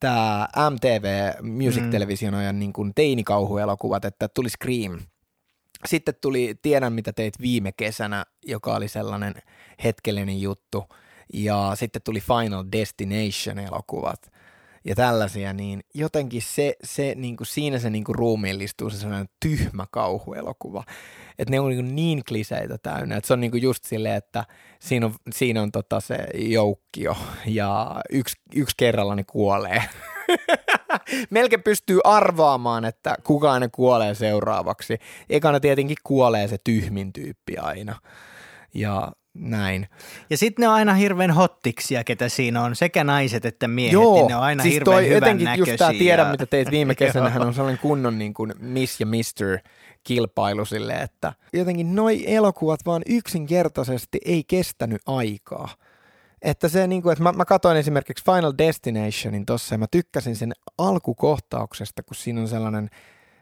[0.00, 1.90] tämä MTV Music mm.
[1.90, 4.98] Television ajan niin kuin teinikauhuelokuvat, että tuli Scream.
[5.86, 9.34] Sitten tuli Tiedän mitä teit viime kesänä, joka oli sellainen
[9.84, 10.84] hetkellinen juttu.
[11.32, 14.30] Ja sitten tuli Final Destination elokuvat
[14.84, 19.28] ja tällaisia, niin jotenkin se, se niin kuin siinä se niin kuin ruumiillistuu se sellainen
[19.40, 20.84] tyhmä kauhuelokuva.
[21.38, 24.44] Että ne on niin, niin kliseitä täynnä, että se on niin kuin just silleen, että
[24.80, 27.16] siinä on, siinä on tota se joukkio
[27.46, 29.82] ja yksi, yksi kerralla ne kuolee.
[31.30, 34.98] Melkein pystyy arvaamaan, että kuka ne kuolee seuraavaksi.
[35.30, 37.96] Ekana tietenkin kuolee se tyhmin tyyppi aina.
[38.74, 39.88] Ja näin.
[40.30, 44.14] Ja sitten ne on aina hirveän hottiksia, ketä siinä on, sekä naiset että miehet, Joo,
[44.14, 45.72] niin ne on aina siis hirveän toi, hyvän jotenkin näköisiä.
[45.72, 49.06] just tämä tiedä, mitä teit viime kesänä, hän on sellainen kunnon niin kuin Miss ja
[49.06, 49.58] Mister
[50.04, 55.68] kilpailu sille, että jotenkin noi elokuvat vaan yksinkertaisesti ei kestänyt aikaa.
[56.42, 60.36] Että se niin kuin, että mä, mä katsoin esimerkiksi Final Destinationin tossa ja mä tykkäsin
[60.36, 62.90] sen alkukohtauksesta, kun siinä on sellainen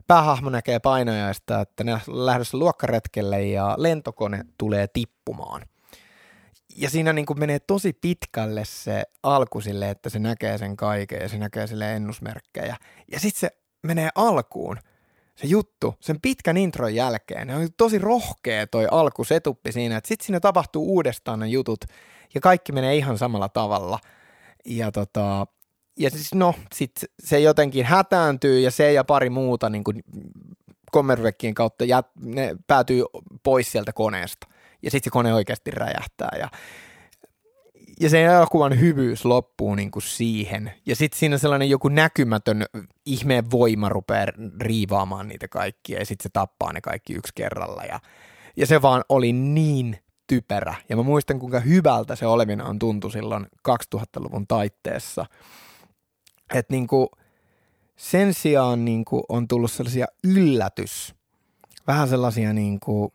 [0.07, 5.63] päähahmo näkee painajaista, että ne lähdössä luokkaretkelle ja lentokone tulee tippumaan–
[6.77, 11.21] ja siinä niin kuin menee tosi pitkälle se alku sille, että se näkee sen kaiken
[11.23, 12.77] ja se näkee sille ennusmerkkejä.
[13.13, 13.51] Ja sitten se
[13.83, 14.77] menee alkuun,
[15.37, 17.47] se juttu, sen pitkän intron jälkeen.
[17.47, 21.85] Ne on tosi rohkea toi alkusetuppi siinä, että sitten siinä tapahtuu uudestaan ne jutut
[22.35, 23.99] ja kaikki menee ihan samalla tavalla.
[24.67, 25.47] Ja tota,
[25.99, 30.05] ja siis no, sit se jotenkin hätääntyy ja se ja pari muuta niin kuin
[31.55, 33.05] kautta jät, ne päätyy
[33.43, 34.47] pois sieltä koneesta
[34.87, 36.49] ja sitten se kone oikeasti räjähtää ja
[38.01, 40.73] ja se elokuvan hyvyys loppuu niin kuin siihen.
[40.87, 42.65] Ja sitten siinä sellainen joku näkymätön
[43.07, 44.27] ihmeen voima rupeaa
[44.61, 47.83] riivaamaan niitä kaikkia ja sitten se tappaa ne kaikki yksi kerralla.
[47.83, 48.01] Ja,
[48.57, 50.75] ja se vaan oli niin typerä.
[50.89, 55.27] Ja mä muistan, kuinka hyvältä se olevinaan tuntui silloin 2000-luvun taitteessa.
[56.55, 57.09] Että niin kuin
[57.97, 61.15] sen sijaan niin kuin on tullut sellaisia yllätys,
[61.87, 63.13] vähän sellaisia niin kuin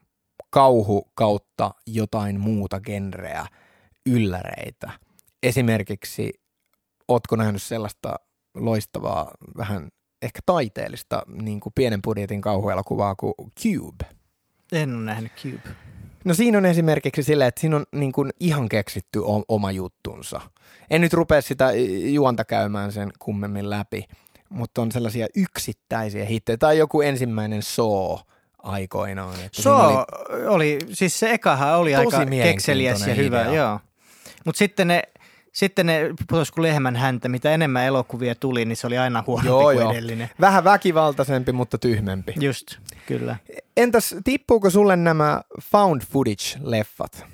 [0.51, 3.45] kauhu kautta jotain muuta genreä,
[4.05, 4.91] ylläreitä.
[5.43, 6.33] Esimerkiksi,
[7.07, 8.15] ootko nähnyt sellaista
[8.55, 9.89] loistavaa, vähän
[10.21, 13.33] ehkä taiteellista niin kuin pienen budjetin kauhuelokuvaa kuin
[13.63, 14.05] Cube?
[14.71, 15.75] En ole nähnyt Cube.
[16.25, 20.41] No siinä on esimerkiksi silleen, että siinä on niin kuin ihan keksitty oma juttunsa.
[20.89, 21.71] En nyt rupea sitä
[22.11, 24.03] juonta käymään sen kummemmin läpi,
[24.49, 26.57] mutta on sellaisia yksittäisiä hittejä.
[26.57, 28.17] Tai joku ensimmäinen Saw
[28.63, 29.35] aikoinaan.
[29.45, 33.53] Että So oli, oli, siis se ekahan oli aika kekseliäs ja hyvä, idea.
[33.53, 33.79] joo.
[34.45, 35.03] Mutta sitten ne,
[35.53, 39.47] sitten ne putosi kuin lehmän häntä, mitä enemmän elokuvia tuli, niin se oli aina huonompi
[39.47, 39.91] Joo, kuin joo.
[39.91, 40.29] edellinen.
[40.41, 42.33] Vähän väkivaltaisempi, mutta tyhmempi.
[42.39, 42.67] Just,
[43.07, 43.35] kyllä.
[43.77, 45.41] Entäs tippuuko sulle nämä
[45.71, 47.25] found footage-leffat?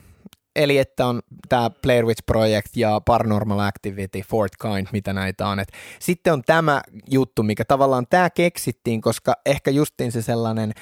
[0.57, 5.59] Eli että on tämä Blair Witch Project ja Paranormal Activity, Fort Kind, mitä näitä on.
[5.59, 10.73] Et sitten on tämä juttu, mikä tavallaan tämä keksittiin, koska ehkä justiin se sellainen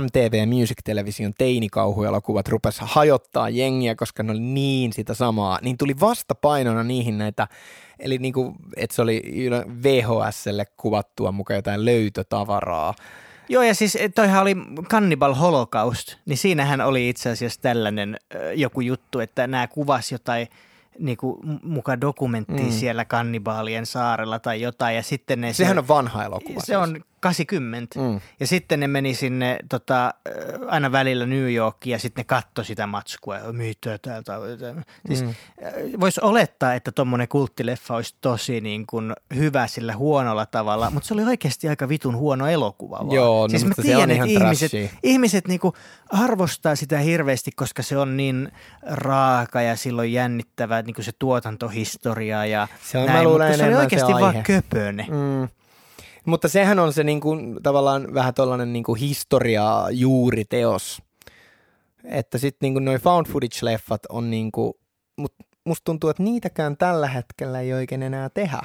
[0.00, 5.58] MTV Music Television teinikauhuelokuvat rupesi hajottaa jengiä, koska ne oli niin sitä samaa.
[5.62, 7.48] Niin tuli vastapainona niihin näitä,
[7.98, 9.22] eli niinku, että se oli
[9.82, 12.94] VHSlle kuvattua mukaan jotain löytötavaraa.
[13.48, 14.56] Joo, ja siis eh, toihan oli
[14.88, 18.16] Cannibal Holocaust, niin siinähän oli itse asiassa tällainen
[18.54, 20.46] joku juttu, että nämä kuvas jotain
[20.98, 22.70] niinku, m- muka dokumenttia Mm.
[22.72, 25.52] siellä kannibaalien saarella tai jotain, ja sitten ne...
[25.52, 26.60] Sehän on vanha elokuva.
[26.60, 28.00] Se on 80.
[28.00, 28.20] Mm.
[28.40, 30.14] Ja sitten ne meni sinne tota,
[30.68, 33.38] aina välillä New Yorkiin ja sitten ne katsoi sitä matskua.
[33.52, 34.32] Mitä täältä?
[35.06, 35.28] Siis, Mm.
[35.28, 36.00] mm.
[36.00, 41.14] Voisi olettaa, että tuommoinen kulttileffa olisi tosi niin kuin hyvä sillä huonolla tavalla, mutta se
[41.14, 42.98] oli oikeasti aika vitun huono elokuva.
[42.98, 43.10] Vaan.
[43.12, 44.72] Joo, no siis mä mutta se on tiedän, ihan että ihmiset,
[45.02, 45.74] ihmiset niin kuin
[46.08, 48.52] arvostaa sitä hirveästi, koska se on niin
[48.82, 53.58] raaka ja silloin jännittävä niin kuin se tuotantohistoria ja Se on, näin, mä luulen, mutta
[53.58, 55.06] se oli oikeasti se vaan köpöne.
[55.10, 55.48] Mm.
[56.26, 61.02] Mutta sehän on se niinku, tavallaan vähän tuollainen niinku historia juuriteos.
[62.04, 64.78] Että sitten niinku noi found footage-leffat on niinku,
[65.16, 68.62] mut musta tuntuu, että niitäkään tällä hetkellä ei oikein enää tehdä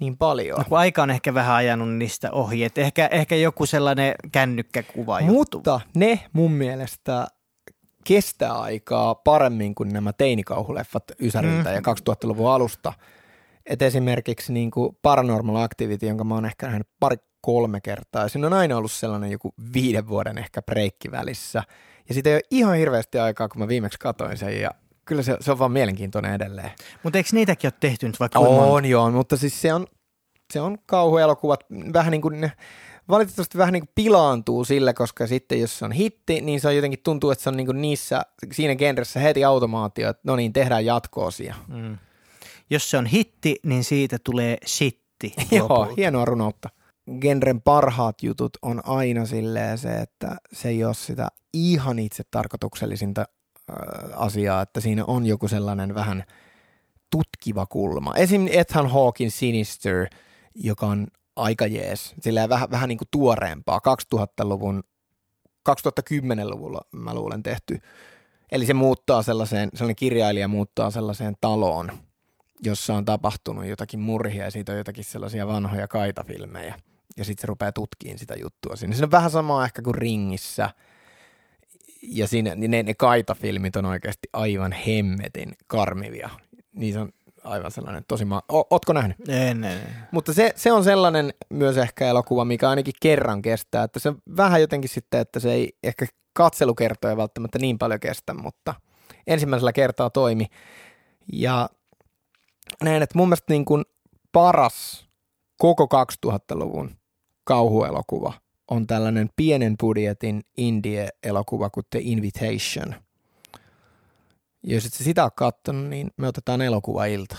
[0.00, 0.58] niin paljon.
[0.58, 5.20] No, kun aika on ehkä vähän ajanut niistä ohi, että ehkä, ehkä joku sellainen kännykkäkuva
[5.20, 5.58] juttu.
[5.58, 7.26] Mutta ne mun mielestä
[8.04, 11.74] kestää aikaa paremmin kuin nämä teinikauhuleffat Ysäriltä Mm.
[11.74, 12.92] ja 2000-luvun alusta.
[13.66, 18.22] Et esimerkiksi niin kuin Paranormal Activity, jonka mä oon ehkä nähnyt pari kolme kertaa.
[18.22, 21.62] Ja siinä on aina ollut sellainen joku viiden vuoden ehkä breikki välissä.
[22.08, 24.60] Ja siitä ei ole ihan hirveästi aikaa, kun mä viimeksi katoin sen.
[24.60, 24.70] Ja
[25.04, 26.70] kyllä se, se on vaan mielenkiintoinen edelleen.
[27.02, 28.62] Mutta eikö niitäkin ole tehty nyt vaikka monta?
[28.64, 29.86] On joo, mutta siis se on,
[30.52, 31.60] se on kauhuelokuvat
[31.92, 32.52] vähän niin kuin ne,
[33.08, 36.76] valitettavasti vähän niin kuin pilaantuu sillä, koska sitten jos se on hitti, niin se on
[36.76, 40.52] jotenkin tuntuu, että se on niin kuin niissä, siinä genressä heti automaatio, että no niin,
[40.52, 41.54] tehdään jatkoosia.
[41.68, 41.98] Mm.
[42.70, 45.34] Jos se on hitti, niin siitä tulee shitti.
[45.56, 46.68] Joo, hienoa runoutta.
[47.20, 53.20] Genren parhaat jutut on aina silleen se, että se ei ole sitä ihan itse tarkoituksellisinta
[53.70, 53.76] äh,
[54.16, 56.24] asiaa, että siinä on joku sellainen vähän
[57.10, 58.14] tutkiva kulma.
[58.14, 58.46] Esim.
[58.50, 60.06] Ethan Hawkin Sinister,
[60.54, 61.06] joka on
[61.36, 63.80] aika jees, silleen vähän, vähän niin kuin tuoreempaa,
[64.14, 64.82] 2000-luvun,
[65.70, 67.80] 2010-luvulla mä luulen tehty.
[68.52, 71.92] Eli se muuttaa sellaiseen, sellainen kirjailija muuttaa sellaiseen taloon,
[72.62, 76.74] jossa on tapahtunut jotakin murhia ja siitä on jotakin sellaisia vanhoja kaitafilmejä.
[77.16, 78.94] Ja sitten se rupeaa tutkimaan sitä juttua siinä.
[78.94, 80.70] Se on vähän samaa ehkä kuin Ringissä.
[82.02, 86.30] Ja siinä, niin ne, ne kaitafilmit on oikeasti aivan hemmetin karmivia.
[86.72, 87.12] Niissä on
[87.44, 89.16] aivan sellainen tosi ma- o, Ootko nähnyt?
[89.28, 89.80] En, en, en.
[90.10, 93.84] Mutta se, se on sellainen myös ehkä elokuva, mikä ainakin kerran kestää.
[93.84, 98.74] Että se vähän jotenkin sitten, että se ei ehkä katselukertoja välttämättä niin paljon kestä, mutta
[99.26, 100.46] ensimmäisellä kertaa toimi.
[101.32, 101.68] Ja
[102.82, 103.84] näin, että mun mielestä niin kuin
[104.32, 105.06] paras
[105.58, 105.88] koko
[106.26, 106.90] 2000-luvun
[107.44, 108.32] kauhuelokuva
[108.70, 112.94] on tällainen pienen budjetin indie-elokuva kuin The Invitation.
[114.62, 117.36] Jos et sitä ole katsonut, niin me otetaan elokuvailta.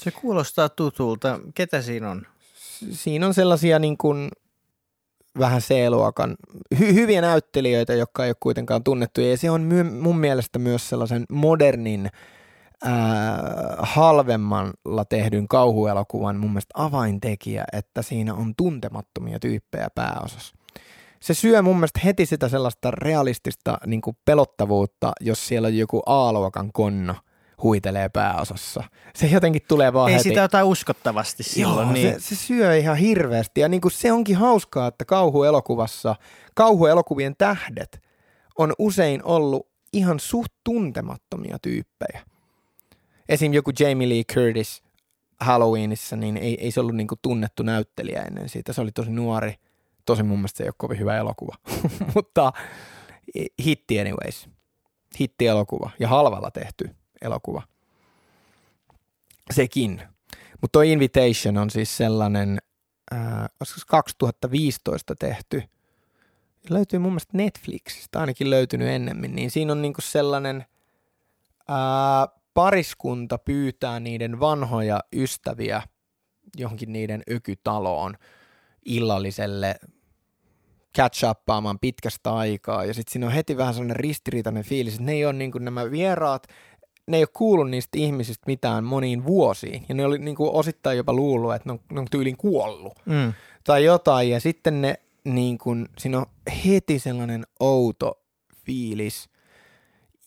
[0.00, 1.40] Se kuulostaa tutulta.
[1.54, 2.26] Ketä siinä on?
[2.92, 4.28] siinä on sellaisia niin kuin
[5.38, 6.36] vähän C-luokan
[6.74, 9.20] hy- hyviä näyttelijöitä, jotka ei ole kuitenkaan tunnettu.
[9.20, 12.10] Ja se on my- mun mielestä myös sellaisen modernin
[12.84, 20.54] ää, halvemmalla tehdyn kauhuelokuvan mun mielestä avaintekijä, että siinä on tuntemattomia tyyppejä pääosassa.
[21.20, 26.02] Se syö mun mielestä heti sitä sellaista realistista niin kuin pelottavuutta, jos siellä on joku
[26.06, 27.14] A-luokan konna
[27.62, 28.84] huitelee pääosassa.
[29.14, 30.28] Se jotenkin tulee vaan Ei heti.
[30.28, 31.86] sitä ota uskottavasti silloin.
[31.86, 32.20] Joo, niin.
[32.20, 36.16] se, se syö ihan hirveästi ja niin kuin se onkin hauskaa, että kauhuelokuvassa,
[36.54, 38.00] kauhuelokuvien tähdet
[38.58, 42.24] on usein ollut ihan suht tuntemattomia tyyppejä.
[43.28, 43.52] Esim.
[43.52, 44.82] joku Jamie Lee Curtis
[45.40, 48.72] Halloweenissa, niin ei, ei se ollut niin kuin tunnettu näyttelijä ennen siitä.
[48.72, 49.54] Se oli tosi nuori.
[50.06, 51.56] Tosi mun mielestä se ei ole kovin hyvä elokuva.
[52.14, 52.52] Mutta
[53.64, 54.48] hitti anyways.
[55.20, 56.90] Hitti elokuva ja halvalla tehty
[57.22, 57.62] elokuva.
[59.50, 60.02] Sekin.
[60.60, 62.58] Mutta tuo Invitation on siis sellainen,
[63.12, 65.62] äh, olisiko se 2015 tehty,
[66.70, 70.64] löytyy mun mielestä Netflixistä, ainakin löytynyt ennemmin, niin siinä on niinku sellainen
[71.68, 75.82] ää, pariskunta pyytää niiden vanhoja ystäviä
[76.56, 78.14] johonkin niiden ökytaloon
[78.84, 79.74] illalliselle
[80.96, 82.84] catch uppaamaan pitkästä aikaa.
[82.84, 85.64] Ja sitten siinä on heti vähän sellainen ristiriitainen fiilis, että ne ei ole niin kuin
[85.64, 86.46] nämä vieraat,
[87.06, 89.86] ne ei ole kuullut niistä ihmisistä mitään moniin vuosiin.
[89.88, 92.92] Ja ne oli niin kuin osittain jopa luullut, että ne on, ne on tyylin kuollut.
[93.06, 93.32] Mm.
[93.64, 94.30] Tai jotain.
[94.30, 94.94] Ja sitten ne,
[95.24, 96.26] niin kuin, siinä on
[96.66, 98.22] heti sellainen outo
[98.56, 99.28] fiilis.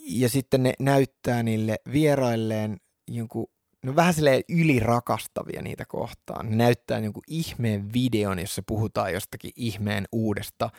[0.09, 2.77] Ja sitten ne näyttää niille vierailleen
[3.07, 3.47] jonkun
[3.83, 6.49] no vähän silleen ylirakastavia niitä kohtaan.
[6.49, 10.69] Ne näyttää jonkun ihmeen videon, jossa puhutaan jostakin ihmeen uudesta,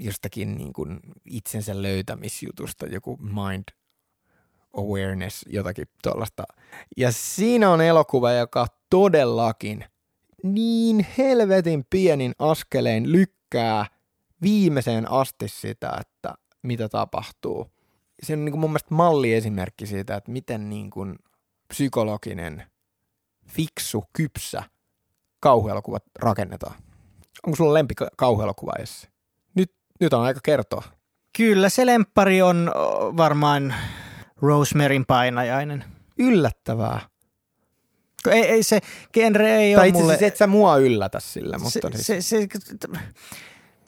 [0.00, 3.64] jostakin niin kuin itsensä löytämisjutusta, joku mind
[4.76, 6.44] awareness, jotakin tuollaista.
[6.96, 9.84] Ja siinä on elokuva, joka todellakin
[10.42, 13.86] niin helvetin pienin askelein lykkää
[14.42, 17.75] viimeiseen asti sitä, että mitä tapahtuu.
[18.22, 21.16] Se on niin kuin mun mielestä malliesimerkki siitä, että miten niin kuin
[21.68, 22.62] psykologinen,
[23.48, 24.62] fiksu, kypsä
[25.40, 26.74] kauhuelokuva rakennetaan.
[27.46, 29.08] Onko sulla lempi kauhuelokuva edes?
[29.54, 30.82] Nyt, nyt on aika kertoa.
[31.36, 32.72] Kyllä se lemppari on
[33.16, 33.74] varmaan
[34.36, 35.84] Rosemaryn painajainen.
[36.18, 37.00] Yllättävää.
[38.30, 38.80] Ei, ei se
[39.12, 40.18] genre ei tai ole itse mulle...
[40.20, 42.78] et sä mua yllätä sillä, mutta se, siis, se, se,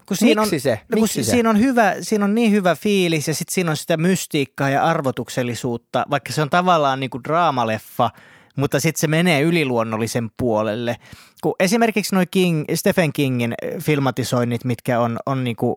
[0.08, 0.70] kun siinä miksi on, se?
[0.70, 1.30] No, kun Miksi se?
[1.30, 4.84] Siinä, on hyvä, siinä on niin hyvä fiilis ja sitten siinä on sitä mystiikkaa ja
[4.84, 8.10] arvotuksellisuutta, vaikka se on tavallaan niin kuin draamaleffa,
[8.56, 10.96] mutta sitten se menee yliluonnollisen puolelle.
[11.42, 15.76] Kun esimerkiksi noin King, Stephen Kingin filmatisoinnit, mitkä on, on niin kuin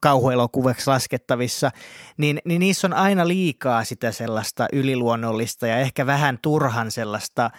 [0.00, 1.70] kauhuelokuvaksi laskettavissa,
[2.16, 7.50] niin, niin niissä on aina liikaa sitä sellaista yliluonnollista ja ehkä vähän turhan sellaista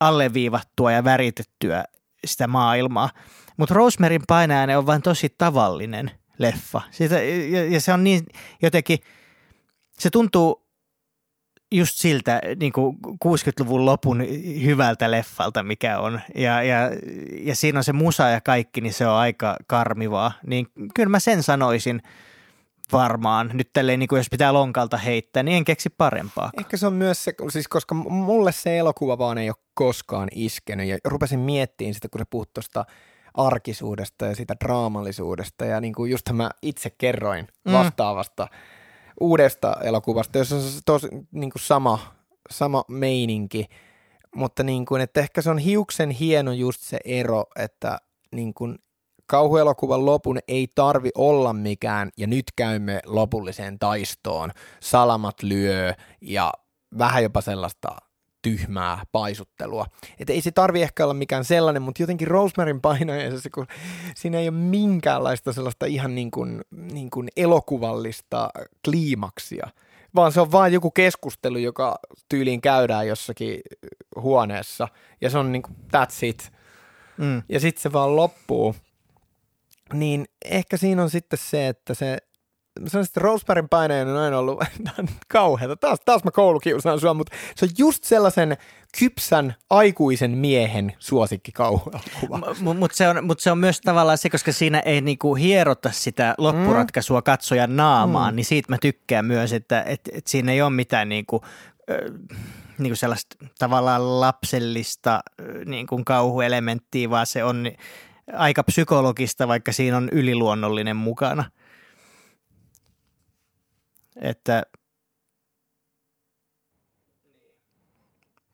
[0.00, 1.84] alleviivattua ja väritettyä
[2.24, 3.10] sitä maailmaa.
[3.60, 6.82] Mutta Rosemaryn painajainen on vain tosi tavallinen leffa.
[6.90, 8.26] Sitä, ja, ja se on niin
[8.62, 8.98] jotenkin,
[9.98, 10.66] se tuntuu
[11.72, 14.24] just siltä niin kuin 60-luvun lopun
[14.64, 16.20] hyvältä leffalta, mikä on.
[16.34, 16.76] Ja, ja,
[17.42, 20.32] ja siinä on se musa ja kaikki, niin se on aika karmivaa.
[20.46, 22.02] Niin kyllä mä sen sanoisin
[22.92, 23.50] varmaan.
[23.52, 26.50] Nyt tälleen, niin kuin jos pitää lonkalta heittää, niin en keksi parempaa.
[26.58, 30.88] Ehkä se on myös se, siis koska mulle se elokuva vaan ei ole koskaan iskenyt
[30.88, 32.84] ja rupesin miettimään sitä, kun se puhut tuosta
[33.34, 35.64] arkisuudesta ja sitä draamallisuudesta.
[35.64, 37.72] Ja niin kuin just mä itse kerroin Mm.
[37.72, 38.48] vastaavasta
[39.20, 41.98] uudesta elokuvasta, jossa on tosi niin kuin sama,
[42.50, 43.66] sama meininki,
[44.34, 47.98] mutta niin kuin, että ehkä se on hiuksen hieno just se ero, että
[48.32, 48.78] niin kuin
[49.26, 54.50] kauhuelokuvan lopun ei tarvi olla mikään ja nyt käymme lopulliseen taistoon,
[54.80, 56.52] salamat lyö ja
[56.98, 57.88] vähän jopa sellaista
[58.42, 59.86] tyhmää paisuttelua.
[60.18, 63.66] Että ei se tarvi ehkä olla mikään sellainen, mutta jotenkin Rosemaryn painajaisessa, kun
[64.16, 68.50] siinä ei ole minkäänlaista sellaista ihan niin kuin, niin kuin elokuvallista
[68.84, 69.68] kliimaksia,
[70.14, 73.60] vaan se on vain joku keskustelu, joka tyyliin käydään jossakin
[74.16, 74.88] huoneessa,
[75.20, 76.52] ja se on niin kuin, that's it.
[77.16, 77.42] Mm.
[77.48, 78.76] Ja sitten se vaan loppuu.
[79.92, 82.18] Niin ehkä siinä on sitten se, että se
[83.02, 84.64] että Rosemaryn painajainen on aina ollut
[85.28, 85.76] kauheata.
[85.76, 88.56] Taas, taas mä koulukiusaan sua, mutta se on just sellaisen
[88.98, 92.38] kypsän aikuisen miehen suosikki kauhuelokuva.
[92.38, 95.90] Mutta mut se, on, mut se on myös tavallaan se, koska siinä ei niinku hierota
[95.92, 98.36] sitä loppuratkaisua katsojan naamaan, Mm.
[98.36, 101.40] niin siitä mä tykkään myös, että et, et siinä ei ole mitään niinku,
[101.90, 102.12] ö,
[102.78, 107.66] niinku sellaista tavallaan lapsellista ö, niinku kauhuelementtiä, vaan se on
[108.32, 111.44] aika psykologista, vaikka siinä on yliluonnollinen mukana.
[114.20, 114.62] Että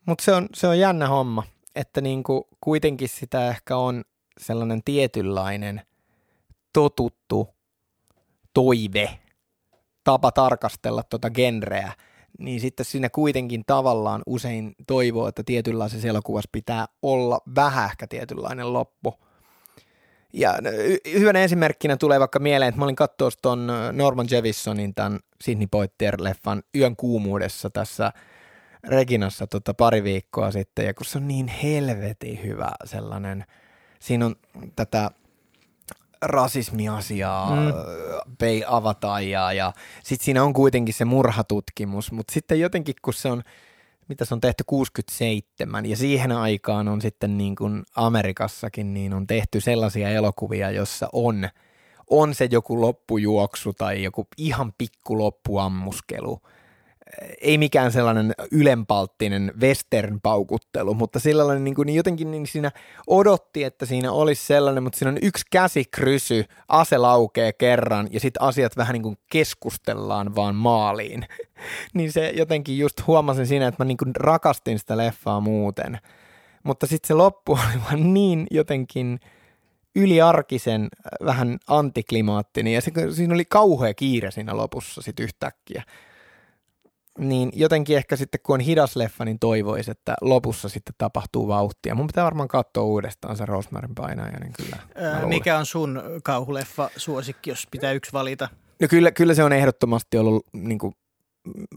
[0.06, 1.42] Mutta se on, se on jännä homma,
[1.74, 4.04] että niinku kuitenkin sitä ehkä on
[4.40, 5.82] sellainen tietynlainen
[6.72, 7.48] totuttu
[8.54, 9.18] toive,
[10.04, 11.92] tapa tarkastella tuota genreä,
[12.38, 18.72] niin sitten siinä kuitenkin tavallaan usein toivoo, että tietynlaisessa elokuvassa pitää olla vähän ehkä tietynlainen
[18.72, 19.14] loppu.
[20.32, 20.54] Ja
[21.18, 26.62] hyvänä esimerkkinä tulee vaikka mieleen, että mä olin katsoa ton Norman Jevisonin tämän Sidney Poitier-leffan
[26.76, 28.12] Yön kuumuudessa tässä
[28.88, 33.44] Reginassa tota pari viikkoa sitten, ja kun se on niin helvetin hyvä sellainen,
[34.00, 34.36] siinä on
[34.76, 35.10] tätä
[36.22, 37.62] rasismiasiaa, Mm.
[37.62, 37.72] mm.
[38.38, 39.72] pei avataijaa, ja
[40.04, 43.42] sitten siinä on kuitenkin se murhatutkimus, mutta sitten jotenkin kun se on,
[44.08, 49.26] mitä se on tehty 67, ja siihen aikaan on sitten niin kuin Amerikassakin, niin on
[49.26, 51.48] tehty sellaisia elokuvia, jossa on,
[52.10, 56.40] on se joku loppujuoksu tai joku ihan pikku loppuammuskelu,
[57.40, 62.70] ei mikään sellainen ylenpalttinen western-paukuttelu, mutta sillä niin, kuin, niin jotenkin niin siinä
[63.06, 68.42] odotti, että siinä olisi sellainen, mutta siinä on yksi käsikrysy, ase laukee kerran ja sitten
[68.42, 71.26] asiat vähän niin kuin keskustellaan vaan maaliin.
[71.94, 75.98] niin se jotenkin just huomasin siinä, että mä niin kuin rakastin sitä leffaa muuten.
[76.62, 79.20] Mutta sitten se loppu oli vaan niin jotenkin
[79.96, 80.88] yliarkisen,
[81.24, 85.82] vähän antiklimaattinen ja se, siinä oli kauhea kiire siinä lopussa sitten yhtäkkiä
[87.18, 91.94] niin jotenkin ehkä sitten kun on hidas leffa, niin toivoisi, että lopussa sitten tapahtuu vauhtia.
[91.94, 94.76] Mun pitää varmaan katsoa uudestaan se Rosemarin painaja, niin kyllä.
[94.94, 98.48] Ää, mikä on sun kauhuleffa suosikki, jos pitää yksi valita?
[98.80, 100.94] No kyllä, kyllä se on ehdottomasti ollut niin kuin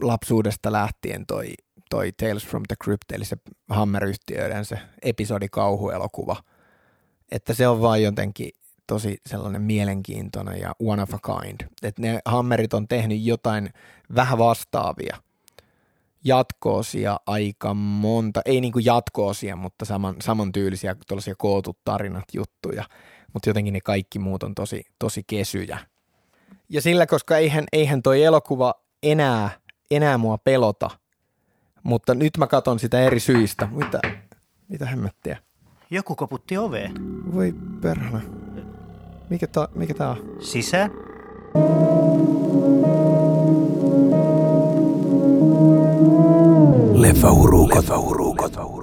[0.00, 1.52] lapsuudesta lähtien toi,
[1.90, 3.36] toi Tales from the Crypt, eli se
[3.68, 6.36] Hammer-yhtiöiden se episodi kauhuelokuva.
[7.30, 8.50] Että se on vaan jotenkin
[8.86, 11.60] tosi sellainen mielenkiintoinen ja one of a kind.
[11.82, 13.70] Että ne Hammerit on tehnyt jotain
[14.14, 15.16] vähän vastaavia–
[16.24, 22.84] jatkoosia aika monta, ei niin kuin jatkoosia, mutta saman, samantyylisiä tuollaisia kootut tarinat juttuja,
[23.32, 25.78] mutta jotenkin ne kaikki muut on tosi, tosi kesyjä.
[26.68, 29.50] Ja sillä, koska eihän, eihän toi elokuva enää,
[29.90, 30.90] enää mua pelota,
[31.82, 33.68] mutta nyt mä katon sitä eri syistä.
[33.72, 34.00] Mitä,
[34.68, 35.38] mitä hemmettiä?
[35.90, 36.92] Joku koputti oveen.
[37.34, 38.20] Voi perhana.
[39.30, 40.36] Mikä, ta, mikä tää on?
[40.40, 40.90] Sisään.
[47.12, 48.79] فوروق فوروك فوروك